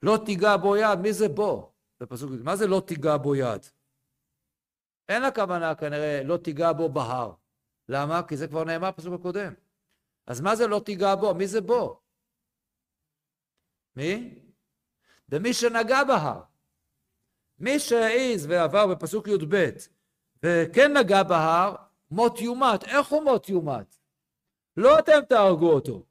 לא 0.04 0.18
תיגע 0.26 0.58
בו 0.58 0.78
יד, 0.78 1.00
מי 1.00 1.14
זה 1.14 1.30
בו? 1.30 1.72
בפסוק, 2.00 2.32
מה 2.44 2.56
זה 2.56 2.68
לא 2.68 2.82
תיגע 2.86 3.18
בו 3.18 3.36
יד? 3.36 3.66
אין 5.10 5.24
הכוונה 5.24 5.76
כנראה 5.76 6.22
לא 6.24 6.38
תיגע 6.38 6.74
בו 6.74 6.90
בהר. 6.90 7.43
למה? 7.90 8.24
כי 8.28 8.38
זה 8.38 8.48
כבר 8.48 8.64
נאמר 8.64 8.92
בפסוק 8.92 9.14
הקודם. 9.14 9.54
אז 10.28 10.42
מה 10.42 10.56
זה 10.56 10.68
לא 10.68 10.80
תיגע 10.86 11.16
בו? 11.16 11.34
מי 11.34 11.48
זה 11.48 11.62
בו? 11.62 12.00
מי? 13.96 14.40
במי 15.30 15.54
שנגע 15.54 16.04
בהר. 16.04 16.42
מי 17.60 17.80
שהעיז 17.80 18.46
ועבר 18.46 18.88
בפסוק 18.88 19.28
י"ב 19.28 19.70
וכן 20.44 20.98
נגע 20.98 21.24
בהר, 21.24 21.76
מות 22.12 22.42
יומת. 22.42 22.84
איך 22.84 23.08
הוא 23.08 23.24
מות 23.24 23.50
יומת? 23.50 23.96
לא 24.78 25.00
אתם 25.00 25.20
תהרגו 25.30 25.72
אותו, 25.72 26.06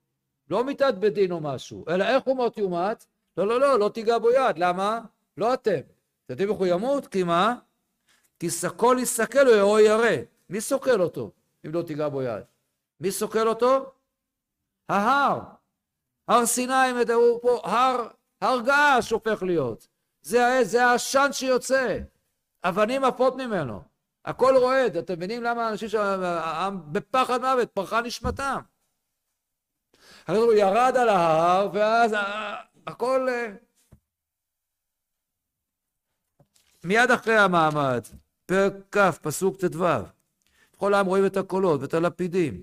לא 0.51 0.65
מיתת 0.65 0.95
בדין 1.01 1.33
או 1.33 1.41
משהו, 1.41 1.85
אלא 1.89 2.05
איך 2.05 2.25
הוא 2.25 2.37
מות 2.37 2.59
יומת? 2.59 3.07
לא, 3.37 3.47
לא, 3.47 3.61
לא, 3.61 3.79
לא 3.79 3.89
תיגע 3.89 4.19
בו 4.19 4.31
יד. 4.31 4.59
למה? 4.59 5.01
לא 5.37 5.55
אתם. 5.55 5.81
אתם 5.81 6.33
יודעים 6.33 6.51
איך 6.51 6.59
הוא 6.59 6.67
ימות? 6.67 7.07
כי 7.07 7.23
מה? 7.23 7.55
כי 8.39 8.51
סקול 8.51 8.99
יסכל 8.99 9.61
או 9.61 9.81
ירא. 9.81 10.17
מי 10.51 10.61
סוקל 10.61 11.03
אותו? 11.03 11.31
אם 11.67 11.73
לא 11.73 11.83
תיגע 11.83 12.09
בו 12.09 12.23
יד. 12.23 12.43
מי 13.01 13.11
סוקל 13.11 13.49
אותו? 13.49 13.93
ההר. 14.89 15.41
הר 16.29 16.47
סיני, 16.47 16.93
מדברו 17.01 17.41
פה, 17.43 17.61
הר, 17.65 18.09
הר 18.41 18.61
געש 18.61 19.11
הופך 19.11 19.43
להיות. 19.43 19.89
זה, 20.23 20.59
זה 20.63 20.85
העשן 20.85 21.29
שיוצא. 21.33 21.99
אבנים 22.65 23.05
עפות 23.05 23.37
ממנו. 23.37 23.83
הכל 24.25 24.55
רועד, 24.57 24.97
אתם 24.97 25.15
מבינים 25.15 25.43
למה 25.43 25.69
אנשים 25.69 25.89
שם 25.89 26.79
בפחד 26.93 27.41
מוות, 27.41 27.71
פרחה 27.71 28.01
נשמתם. 28.01 28.61
הוא 30.29 30.53
ירד 30.53 30.93
על 30.97 31.09
ההר, 31.09 31.69
ואז 31.73 32.15
הכל... 32.87 33.29
אה, 33.29 33.53
מיד 36.85 37.11
אחרי 37.11 37.37
המעמד, 37.39 38.03
פרק 38.47 38.73
כ', 38.91 39.19
פסוק 39.23 39.57
ט"ו, 39.57 39.85
כל 40.83 40.95
העם 40.95 41.07
רואים 41.07 41.27
את 41.27 41.37
הקולות 41.37 41.81
ואת 41.81 41.95
הלפידים, 41.95 42.63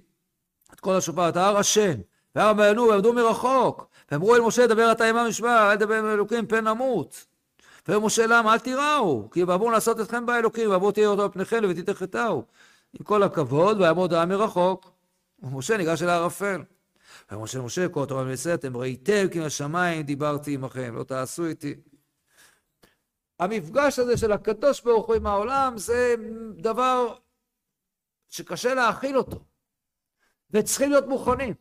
את 0.73 0.79
כל 0.79 0.95
השופר, 0.95 1.29
את 1.29 1.37
ההר 1.37 1.57
השן, 1.57 1.99
והר 2.35 2.53
מעיינו 2.53 2.87
ועמדו 2.87 3.13
מרחוק, 3.13 3.89
ואמרו 4.11 4.35
אל 4.35 4.41
משה, 4.41 4.67
דבר 4.67 4.91
אתה 4.91 5.05
עמם 5.05 5.25
משמע, 5.29 5.71
אל 5.71 5.75
תדבר 5.75 5.95
עם 5.95 6.05
אלוקים, 6.05 6.47
פן 6.47 6.67
נמות. 6.67 7.25
ואומר 7.87 8.05
משה 8.05 8.27
למה, 8.27 8.53
אל 8.53 8.59
תיראו, 8.59 9.29
כי 9.31 9.45
בעבור 9.45 9.71
לעשות 9.71 9.99
אתכם 9.99 10.25
באלוקים, 10.25 10.69
בעבור 10.69 10.91
תהיה 10.91 11.07
אותו 11.07 11.23
על 11.23 11.29
פניכם 11.29 11.61
ותתחתהו. 11.69 12.43
עם 12.99 13.05
כל 13.05 13.23
הכבוד, 13.23 13.81
ויעמוד 13.81 14.13
העם 14.13 14.29
מרחוק. 14.29 14.91
ומשה 15.43 15.77
ניגש 15.77 16.03
אל 16.03 16.09
הערפל. 16.09 16.61
ואמר 17.31 17.43
משה 17.43 17.61
משה, 17.61 17.89
כל 17.89 18.03
התורה 18.03 18.23
מנסה, 18.23 18.53
אתם 18.53 18.77
ראיתם 18.77 19.27
כי 19.31 19.39
מהשמיים 19.39 20.01
דיברתי 20.01 20.53
עמכם, 20.53 20.95
לא 20.95 21.03
תעשו 21.03 21.45
איתי. 21.45 21.75
המפגש 23.39 23.99
הזה 23.99 24.17
של 24.17 24.31
הקדוש 24.31 24.81
ברוך 24.81 25.07
הוא 25.07 25.15
עם 25.15 25.27
העולם 25.27 25.77
זה 25.77 26.15
דבר 26.57 27.13
שקשה 28.29 28.73
להכיל 28.73 29.17
אותו, 29.17 29.45
וצריכים 30.49 30.89
להיות 30.91 31.05
מוכנים. 31.07 31.53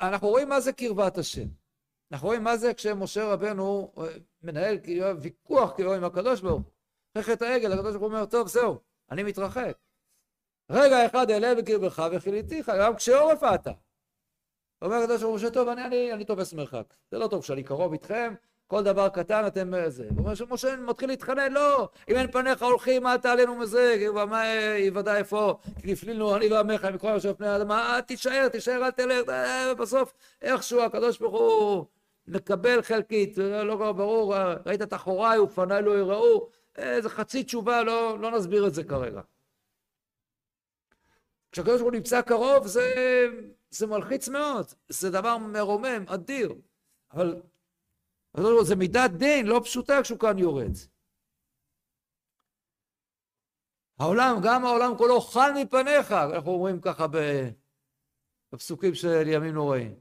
אנחנו 0.00 0.28
רואים 0.28 0.48
מה 0.48 0.60
זה 0.60 0.72
קרבת 0.72 1.18
השם. 1.18 1.48
אנחנו 2.12 2.28
רואים 2.28 2.44
מה 2.44 2.56
זה 2.56 2.74
כשמשה 2.74 3.32
רבנו 3.32 3.92
אה, 3.98 4.04
מנהל 4.42 4.78
כאילו 4.82 5.22
ויכוח 5.22 5.74
כאילו 5.74 5.94
עם 5.94 6.04
הקדוש 6.04 6.40
ברוך 6.40 6.62
הוא. 6.62 6.72
אחרי 7.12 7.22
חטא 7.22 7.44
העגל, 7.44 7.72
הקדוש 7.72 7.96
ברוך 7.96 8.02
הוא 8.02 8.12
אומר, 8.12 8.26
טוב, 8.26 8.48
זהו, 8.48 8.78
אני 9.10 9.22
מתרחק. 9.22 9.78
רגע 10.70 11.06
אחד 11.06 11.30
אעלה 11.30 11.54
בקרבך 11.54 12.02
וכיליתיך, 12.16 12.72
גם 12.80 12.96
כשעורף 12.96 13.42
אתה. 13.54 13.72
אומר 14.82 14.96
הקדוש 14.96 15.22
ברוך 15.22 15.42
הוא, 15.42 15.50
טוב, 15.50 15.68
אני, 15.68 15.84
אני, 15.84 16.12
אני 16.12 16.24
תופס 16.24 16.52
מרחק. 16.52 16.94
זה 17.10 17.18
לא 17.18 17.28
טוב 17.28 17.44
שאני 17.44 17.64
קרוב 17.64 17.92
איתכם, 17.92 18.34
כל 18.66 18.82
דבר 18.82 19.08
קטן 19.08 19.46
אתם 19.46 19.74
אה, 19.74 19.90
זה. 19.90 20.06
הוא 20.10 20.18
אומר 20.18 20.34
שמשה 20.34 20.76
מתחיל 20.76 21.08
להתחנן, 21.08 21.52
לא, 21.52 21.88
אם 22.08 22.16
אין 22.16 22.30
פניך 22.30 22.62
הולכים, 22.62 23.06
אל 23.06 23.16
תעלינו 23.16 23.56
מזה, 23.56 24.08
מה 24.28 24.42
יוודע 24.78 25.16
איפה, 25.16 25.58
כי 25.82 25.92
הפלינו 25.92 26.36
אני 26.36 26.52
ועמך 26.52 26.84
מכל 26.84 27.08
יושב 27.08 27.32
פני 27.32 27.48
האדמה, 27.48 27.98
תישאר, 28.06 28.48
תישאר, 28.48 28.84
אל 28.84 28.90
תלך, 28.90 29.28
אה, 29.28 29.74
בסוף 29.74 30.14
איכשהו 30.42 30.82
הקדוש 30.82 31.18
ברוך 31.18 31.40
הוא 31.40 31.84
מקבל 32.26 32.82
חלקית, 32.82 33.38
לא, 33.38 33.66
לא 33.66 33.92
ברור, 33.92 34.34
ראית 34.66 34.82
את 34.82 34.94
אחוריי 34.94 35.38
ופניי 35.38 35.82
לא 35.82 35.98
יראו, 35.98 36.48
איזה 36.76 37.08
חצי 37.08 37.44
תשובה, 37.44 37.82
לא, 37.82 38.18
לא 38.18 38.30
נסביר 38.30 38.66
את 38.66 38.74
זה 38.74 38.84
כרגע. 38.84 39.20
כשהקדוש 41.52 41.80
ברוך 41.80 41.92
הוא 41.92 41.92
נמצא 41.92 42.20
קרוב 42.20 42.66
זה, 42.66 42.94
זה 43.70 43.86
מלחיץ 43.86 44.28
מאוד, 44.28 44.66
זה 44.88 45.10
דבר 45.10 45.38
מרומם, 45.38 46.04
אדיר, 46.06 46.54
אבל 47.12 47.40
זה 48.62 48.76
מידת 48.76 49.10
דין 49.10 49.46
לא 49.46 49.60
פשוטה 49.64 50.02
כשהוא 50.02 50.18
כאן 50.18 50.38
יורד. 50.38 50.72
העולם, 53.98 54.36
גם 54.42 54.64
העולם 54.64 54.96
כולו 54.98 55.20
חל 55.20 55.50
מפניך, 55.62 56.12
אנחנו 56.12 56.50
אומרים 56.50 56.80
ככה 56.80 57.06
בפסוקים 58.52 58.94
של 58.94 59.28
ימים 59.28 59.54
נוראים. 59.54 59.94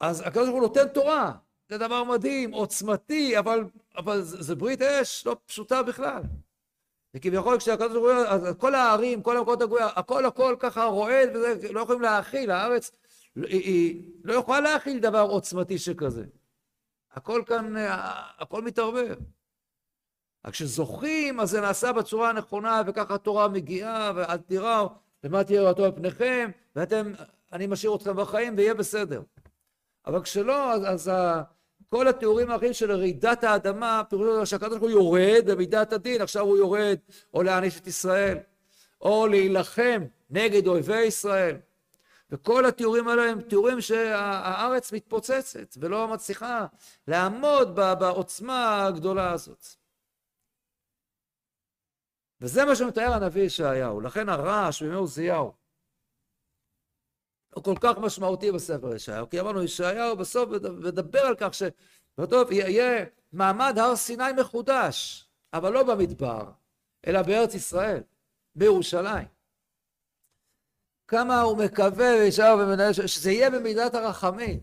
אז 0.00 0.20
הקדוש 0.20 0.48
ברוך 0.48 0.60
הוא 0.60 0.68
נותן 0.68 0.88
תורה, 0.88 1.32
זה 1.68 1.78
דבר 1.78 2.04
מדהים, 2.04 2.52
עוצמתי, 2.52 3.38
אבל, 3.38 3.64
אבל 3.96 4.22
זה, 4.22 4.42
זה 4.42 4.54
ברית 4.54 4.82
אש 4.82 5.26
לא 5.26 5.36
פשוטה 5.46 5.82
בכלל. 5.82 6.22
וכביכול 7.14 7.58
כשהקדוש 7.58 7.92
ברוך 7.92 8.04
הוא, 8.04 8.12
אז 8.12 8.56
כל 8.58 8.74
הערים, 8.74 9.22
כל 9.22 9.36
המקומות 9.36 9.62
הגויים, 9.62 9.86
הכל 9.96 10.26
הכל 10.26 10.56
ככה 10.58 10.84
רועד, 10.84 11.36
וזה 11.36 11.72
לא 11.72 11.80
יכולים 11.80 12.02
להכיל, 12.02 12.50
הארץ 12.50 12.90
היא, 13.36 13.44
היא 13.46 14.10
לא 14.24 14.32
יכולה 14.32 14.60
להכיל 14.60 14.98
דבר 14.98 15.20
עוצמתי 15.20 15.78
שכזה. 15.78 16.24
הכל 17.12 17.42
כאן, 17.46 17.74
הכל 18.38 18.62
מתערבב. 18.62 19.16
רק 20.46 20.52
כשזוכים, 20.52 21.40
אז 21.40 21.50
זה 21.50 21.60
נעשה 21.60 21.92
בצורה 21.92 22.30
הנכונה, 22.30 22.82
וככה 22.86 23.14
התורה 23.14 23.48
מגיעה, 23.48 24.12
ואל 24.16 24.36
תיראו, 24.36 24.88
ומה 25.24 25.44
תהיה 25.44 25.62
רעתו 25.62 25.84
על 25.84 25.92
פניכם, 25.92 26.50
ואתם, 26.76 27.12
אני 27.52 27.66
משאיר 27.66 27.94
אתכם 27.94 28.16
בחיים, 28.16 28.54
ויהיה 28.56 28.74
בסדר. 28.74 29.22
אבל 30.06 30.22
כשלא, 30.22 30.72
אז, 30.72 30.82
אז 30.86 31.08
ה, 31.08 31.42
כל 31.88 32.08
התיאורים 32.08 32.50
האחרים 32.50 32.72
של 32.72 32.92
רעידת 32.92 33.44
האדמה, 33.44 34.02
פירושו 34.08 34.46
שהקדוש 34.46 34.78
ברוך 34.78 34.82
הוא 34.82 34.90
יורד 34.90 35.50
במידת 35.50 35.92
הדין, 35.92 36.22
עכשיו 36.22 36.42
הוא 36.42 36.56
יורד 36.56 36.98
או 37.34 37.42
להעניש 37.42 37.80
את 37.80 37.86
ישראל, 37.86 38.38
או 39.00 39.26
להילחם 39.26 40.02
נגד 40.30 40.66
אויבי 40.66 41.02
ישראל. 41.02 41.56
וכל 42.30 42.66
התיאורים 42.66 43.08
האלה 43.08 43.30
הם 43.30 43.40
תיאורים 43.40 43.80
שהארץ 43.80 44.92
מתפוצצת 44.92 45.76
ולא 45.80 46.08
מצליחה 46.08 46.66
לעמוד 47.08 47.76
בעוצמה 47.76 48.86
הגדולה 48.86 49.32
הזאת. 49.32 49.66
וזה 52.40 52.64
מה 52.64 52.76
שמתאר 52.76 53.12
הנביא 53.12 53.42
ישעיהו, 53.42 54.00
לכן 54.00 54.28
הרעש 54.28 54.82
בימי 54.82 54.94
עוזיהו 54.94 55.52
הוא 57.54 57.64
כל 57.64 57.74
כך 57.80 57.98
משמעותי 57.98 58.52
בספר 58.52 58.94
ישעיהו, 58.94 59.30
כי 59.30 59.40
אמרנו 59.40 59.62
ישעיהו 59.62 60.16
בסוף 60.16 60.48
מדבר 60.84 61.20
על 61.20 61.34
כך 61.38 61.50
שבטוב 61.54 62.52
יהיה 62.52 63.04
מעמד 63.32 63.78
הר 63.78 63.96
סיני 63.96 64.32
מחודש, 64.40 65.28
אבל 65.52 65.72
לא 65.72 65.82
במדבר, 65.82 66.50
אלא 67.06 67.22
בארץ 67.22 67.54
ישראל, 67.54 68.02
בירושלים. 68.54 69.39
כמה 71.10 71.40
הוא 71.40 71.58
מקווה 71.58 72.06
וישעיהו 72.06 72.58
ומנהל 72.58 72.92
שזה 72.92 73.30
יהיה 73.30 73.50
במידת 73.50 73.94
הרחמים. 73.94 74.60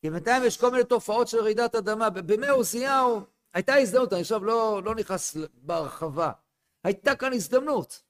כי 0.00 0.10
בינתיים 0.10 0.44
יש 0.44 0.56
כל 0.56 0.70
מיני 0.70 0.84
תופעות 0.84 1.28
של 1.28 1.40
רעידת 1.40 1.74
אדמה. 1.74 2.10
בימי 2.10 2.48
עוזיהו 2.48 3.20
הייתה 3.54 3.74
הזדמנות, 3.74 4.12
אני 4.12 4.20
עכשיו 4.20 4.44
לא, 4.44 4.82
לא 4.84 4.94
נכנס 4.94 5.36
בהרחבה. 5.54 6.32
הייתה 6.84 7.16
כאן 7.16 7.32
הזדמנות 7.32 8.02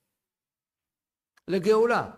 לגאולה. 1.49 2.11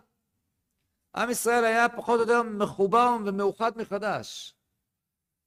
עם 1.16 1.30
ישראל 1.30 1.64
היה 1.64 1.88
פחות 1.88 2.20
או 2.20 2.24
יותר 2.24 2.42
מחובר 2.42 3.16
ומאוחד 3.26 3.72
מחדש. 3.76 4.54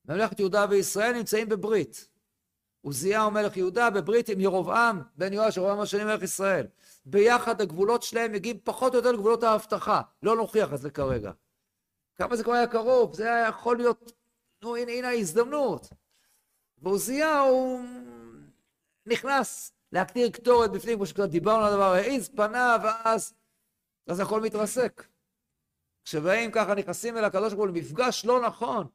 ממלכת 0.05 0.39
יהודה 0.39 0.65
וישראל 0.69 1.13
נמצאים 1.13 1.49
בברית. 1.49 2.09
עוזיהו 2.81 3.31
מלך 3.31 3.57
יהודה 3.57 3.89
בברית 3.89 4.29
עם 4.29 4.39
ירבעם 4.39 5.01
בן 5.15 5.33
יואש, 5.33 5.57
ירבעם 5.57 5.79
השני 5.79 6.03
מלך 6.03 6.23
ישראל. 6.23 6.67
ביחד 7.09 7.61
הגבולות 7.61 8.03
שלהם 8.03 8.31
מגיעים 8.31 8.59
פחות 8.63 8.93
או 8.93 8.97
יותר 8.97 9.11
לגבולות 9.11 9.43
ההבטחה. 9.43 10.01
לא 10.23 10.35
נוכיח 10.35 10.73
את 10.73 10.79
זה 10.79 10.89
כרגע. 10.89 11.31
כמה 12.15 12.35
זה 12.35 12.43
כבר 12.43 12.53
היה 12.53 12.67
קרוב, 12.67 13.13
זה 13.13 13.23
היה 13.23 13.47
יכול 13.47 13.77
להיות, 13.77 14.11
נו 14.61 14.75
הנה, 14.75 14.91
הנה 14.91 15.07
ההזדמנות. 15.07 15.89
ועוזיהו 16.77 17.81
נכנס 19.05 19.73
להקטיר 19.91 20.29
קטורת 20.29 20.71
בפנים, 20.71 20.95
כמו 20.95 21.05
שכבר 21.05 21.25
דיברנו 21.25 21.65
על 21.65 21.73
הדבר, 21.73 21.93
העיז 21.93 22.29
פניו, 22.29 22.79
ואז 22.83 23.33
אז 24.07 24.19
הכל 24.19 24.41
מתרסק. 24.41 25.07
כשבאים 26.03 26.51
ככה, 26.51 26.75
נכנסים 26.75 27.17
אל 27.17 27.25
הקדוש 27.25 27.53
ברוך 27.53 27.67
הוא 27.67 27.75
למפגש 27.75 28.25
לא 28.25 28.41
נכון, 28.41 28.87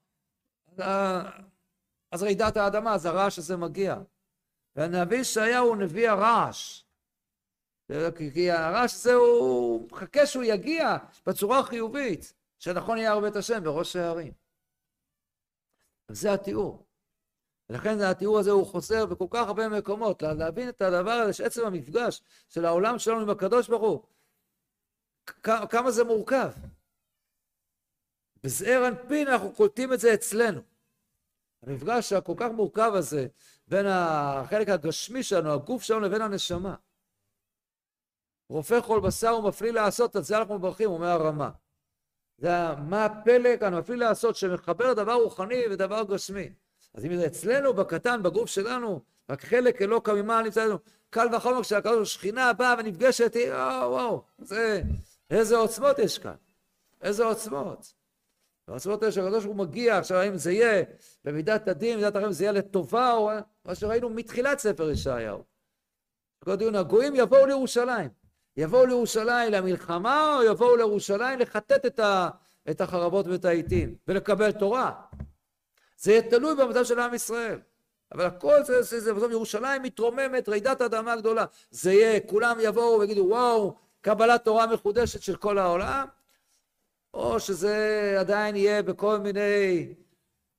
אז 2.11 2.23
רעידת 2.23 2.57
האדמה, 2.57 2.95
אז 2.95 3.07
הרעש 3.07 3.39
הזה 3.39 3.57
מגיע. 3.57 3.97
והנביא 4.77 5.19
ישעיהו 5.19 5.69
הוא 5.69 5.77
נביא 5.77 6.11
הרעש. 6.11 6.85
כי 8.35 8.51
הרעש 8.51 8.95
הזה 8.95 9.15
הוא 9.15 9.89
מחכה 9.93 10.27
שהוא 10.27 10.45
יגיע 10.45 10.97
בצורה 11.27 11.63
חיובית, 11.63 12.35
שנכון 12.59 12.99
יהיה 12.99 13.13
הרבה 13.13 13.29
את 13.29 13.37
השם 13.37 13.65
בראש 13.65 13.97
הערים. 13.97 14.33
זה 16.09 16.33
התיאור. 16.33 16.87
ולכן 17.71 18.01
התיאור 18.01 18.39
הזה 18.39 18.51
הוא 18.51 18.67
חוזר 18.67 19.07
בכל 19.07 19.27
כך 19.31 19.49
הרבה 19.49 19.69
מקומות, 19.69 20.23
להבין 20.23 20.69
את 20.69 20.83
הדבר 20.83 21.11
הזה, 21.11 21.33
שעצם 21.33 21.67
המפגש 21.67 22.23
של 22.49 22.65
העולם 22.65 22.99
שלנו 22.99 23.21
עם 23.21 23.31
הקדוש 23.31 23.69
ברוך 23.69 23.83
הוא, 23.83 24.03
כמה 25.71 25.91
זה 25.91 26.05
מורכב. 26.05 26.51
בזעיר 28.45 28.89
אנפין 28.89 29.29
אנחנו 29.29 29.53
קולטים 29.53 29.93
את 29.93 30.01
זה 30.01 30.15
אצלנו. 30.15 30.61
המפגש 31.63 32.13
הכל 32.13 32.35
כך 32.37 32.49
מורכב 32.55 32.93
הזה 32.95 33.27
בין 33.69 33.87
החלק 33.89 34.69
הגשמי 34.69 35.23
שלנו, 35.23 35.53
הגוף 35.53 35.83
שלנו, 35.83 36.01
לבין 36.01 36.23
הנשמה. 36.23 36.75
רופא 38.53 38.81
כל 38.81 39.01
בשר 39.01 39.37
ומפליא 39.39 39.73
לעשות, 39.73 40.17
על 40.17 40.23
זה 40.23 40.39
אנחנו 40.39 40.59
מברכים, 40.59 40.91
אומר 40.91 41.07
הרמה. 41.07 41.51
זה 42.39 42.51
מה 42.89 43.05
הפלא 43.05 43.57
כאן, 43.57 43.75
מפליא 43.75 43.97
לעשות, 43.97 44.37
שמחבר 44.37 44.93
דבר 44.93 45.13
רוחני 45.13 45.63
ודבר 45.71 46.03
גשמי. 46.03 46.53
אז 46.95 47.05
אם 47.05 47.17
זה 47.17 47.27
אצלנו, 47.27 47.75
בקטן, 47.75 48.23
בגוף 48.23 48.51
שלנו, 48.51 49.01
רק 49.31 49.45
חלק 49.45 49.83
אלוקא 49.83 50.11
ממעל 50.11 50.45
נמצא 50.45 50.65
לנו, 50.65 50.79
קל 51.11 51.35
וחומר 51.35 51.63
כשהקדוש 51.63 52.15
שכינה 52.15 52.53
באה 52.53 52.75
ונפגשת, 52.79 53.37
וואו, 53.49 53.91
וואו, 53.91 54.23
זה, 54.39 54.83
איזה 55.31 55.57
עוצמות 55.57 55.99
יש 55.99 56.19
כאן, 56.19 56.35
איזה 57.03 57.25
עוצמות. 57.25 57.93
המסורת 58.69 59.03
האלה 59.03 59.13
שהקדוש 59.13 59.45
הוא 59.45 59.57
מגיע, 59.57 59.99
עכשיו 59.99 60.19
האם 60.19 60.37
זה 60.37 60.53
יהיה 60.53 60.85
במידת 61.25 61.69
הדין, 61.69 61.95
במידת 61.95 62.17
הרעים 62.17 62.33
זה 62.33 62.45
יהיה 62.45 62.53
לטובה, 62.53 63.13
או 63.13 63.31
מה 63.65 63.75
שראינו 63.75 64.11
מתחילת 64.11 64.59
ספר 64.59 64.91
ישעיהו. 64.91 65.45
כל 66.45 66.57
דיון, 66.57 66.75
הגויים 66.75 67.15
יבואו 67.17 67.47
לירושלים. 67.47 68.22
יבואו 68.57 68.87
לירושלים 68.87 69.53
למלחמה, 69.53 70.37
או 70.37 70.43
יבואו 70.43 70.77
לירושלים 70.77 71.39
לחטט 71.39 71.87
את, 71.87 71.99
ה, 71.99 72.29
את 72.71 72.81
החרבות 72.81 73.27
ואת 73.27 73.45
העיתים, 73.45 73.95
ולקבל 74.09 74.53
תורה. 74.53 74.93
זה 75.97 76.13
יהיה 76.13 76.23
תלוי 76.23 76.55
במצב 76.55 76.85
של 76.85 77.01
עם 77.01 77.15
ישראל. 77.15 77.59
אבל 78.13 78.25
הכל 78.25 78.65
זה, 78.65 78.83
זה, 78.83 79.01
זה, 79.01 79.15
בסוף 79.15 79.31
ירושלים 79.31 79.83
מתרוממת, 79.83 80.49
רעידת 80.49 80.81
אדמה 80.81 81.17
גדולה. 81.17 81.45
זה 81.71 81.93
יהיה, 81.93 82.21
כולם 82.21 82.57
יבואו 82.61 83.01
ויגידו, 83.01 83.25
וואו, 83.29 83.77
קבלת 84.01 84.45
תורה 84.45 84.67
מחודשת 84.67 85.23
של 85.23 85.37
כל 85.37 85.59
העולם, 85.59 86.07
או 87.15 87.41
שזה 87.41 88.17
עדיין 88.21 88.57
יהיה 88.57 88.83
בכל 88.83 89.19
מיני 89.19 89.95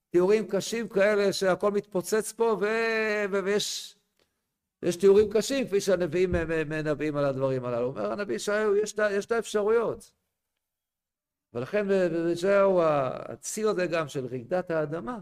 תיאורים 0.09 0.47
קשים 0.47 0.87
כאלה 0.87 1.33
שהכל 1.33 1.71
מתפוצץ 1.71 2.31
פה 2.31 2.57
ו... 2.61 2.65
ויש 3.43 3.95
יש 4.83 4.95
תיאורים 4.95 5.29
קשים 5.29 5.67
כפי 5.67 5.81
שהנביאים 5.81 6.31
מנבאים 6.69 7.17
על 7.17 7.25
הדברים 7.25 7.65
הללו. 7.65 7.87
אומר 7.87 8.11
הנביא 8.11 8.35
ישעיהו, 8.35 8.75
יש, 8.75 8.93
את 9.25 9.31
האפשרויות. 9.31 10.11
ולכן 11.53 11.87
בישעיהו 11.87 12.81
הציר 12.83 13.69
הזה 13.69 13.87
גם 13.87 14.07
של 14.07 14.25
רעידת 14.25 14.71
האדמה, 14.71 15.19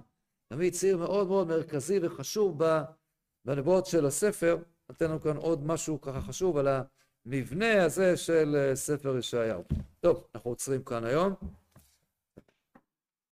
תמיד 0.47 0.73
ציר 0.73 0.97
מאוד 0.97 1.27
מאוד 1.27 1.47
מרכזי 1.47 1.99
וחשוב 2.01 2.63
בנבואות 3.45 3.85
של 3.85 4.05
הספר, 4.05 4.57
נותן 4.89 5.05
לנו 5.05 5.21
כאן 5.21 5.37
עוד 5.37 5.65
משהו 5.65 6.01
ככה 6.01 6.21
חשוב 6.21 6.57
על 6.57 6.67
המבנה 7.25 7.83
הזה 7.83 8.17
של 8.17 8.71
ספר 8.73 9.17
ישעיהו. 9.17 9.63
טוב, 9.99 10.27
אנחנו 10.35 10.51
עוצרים 10.51 10.83
כאן 10.83 11.03
היום. 11.03 11.60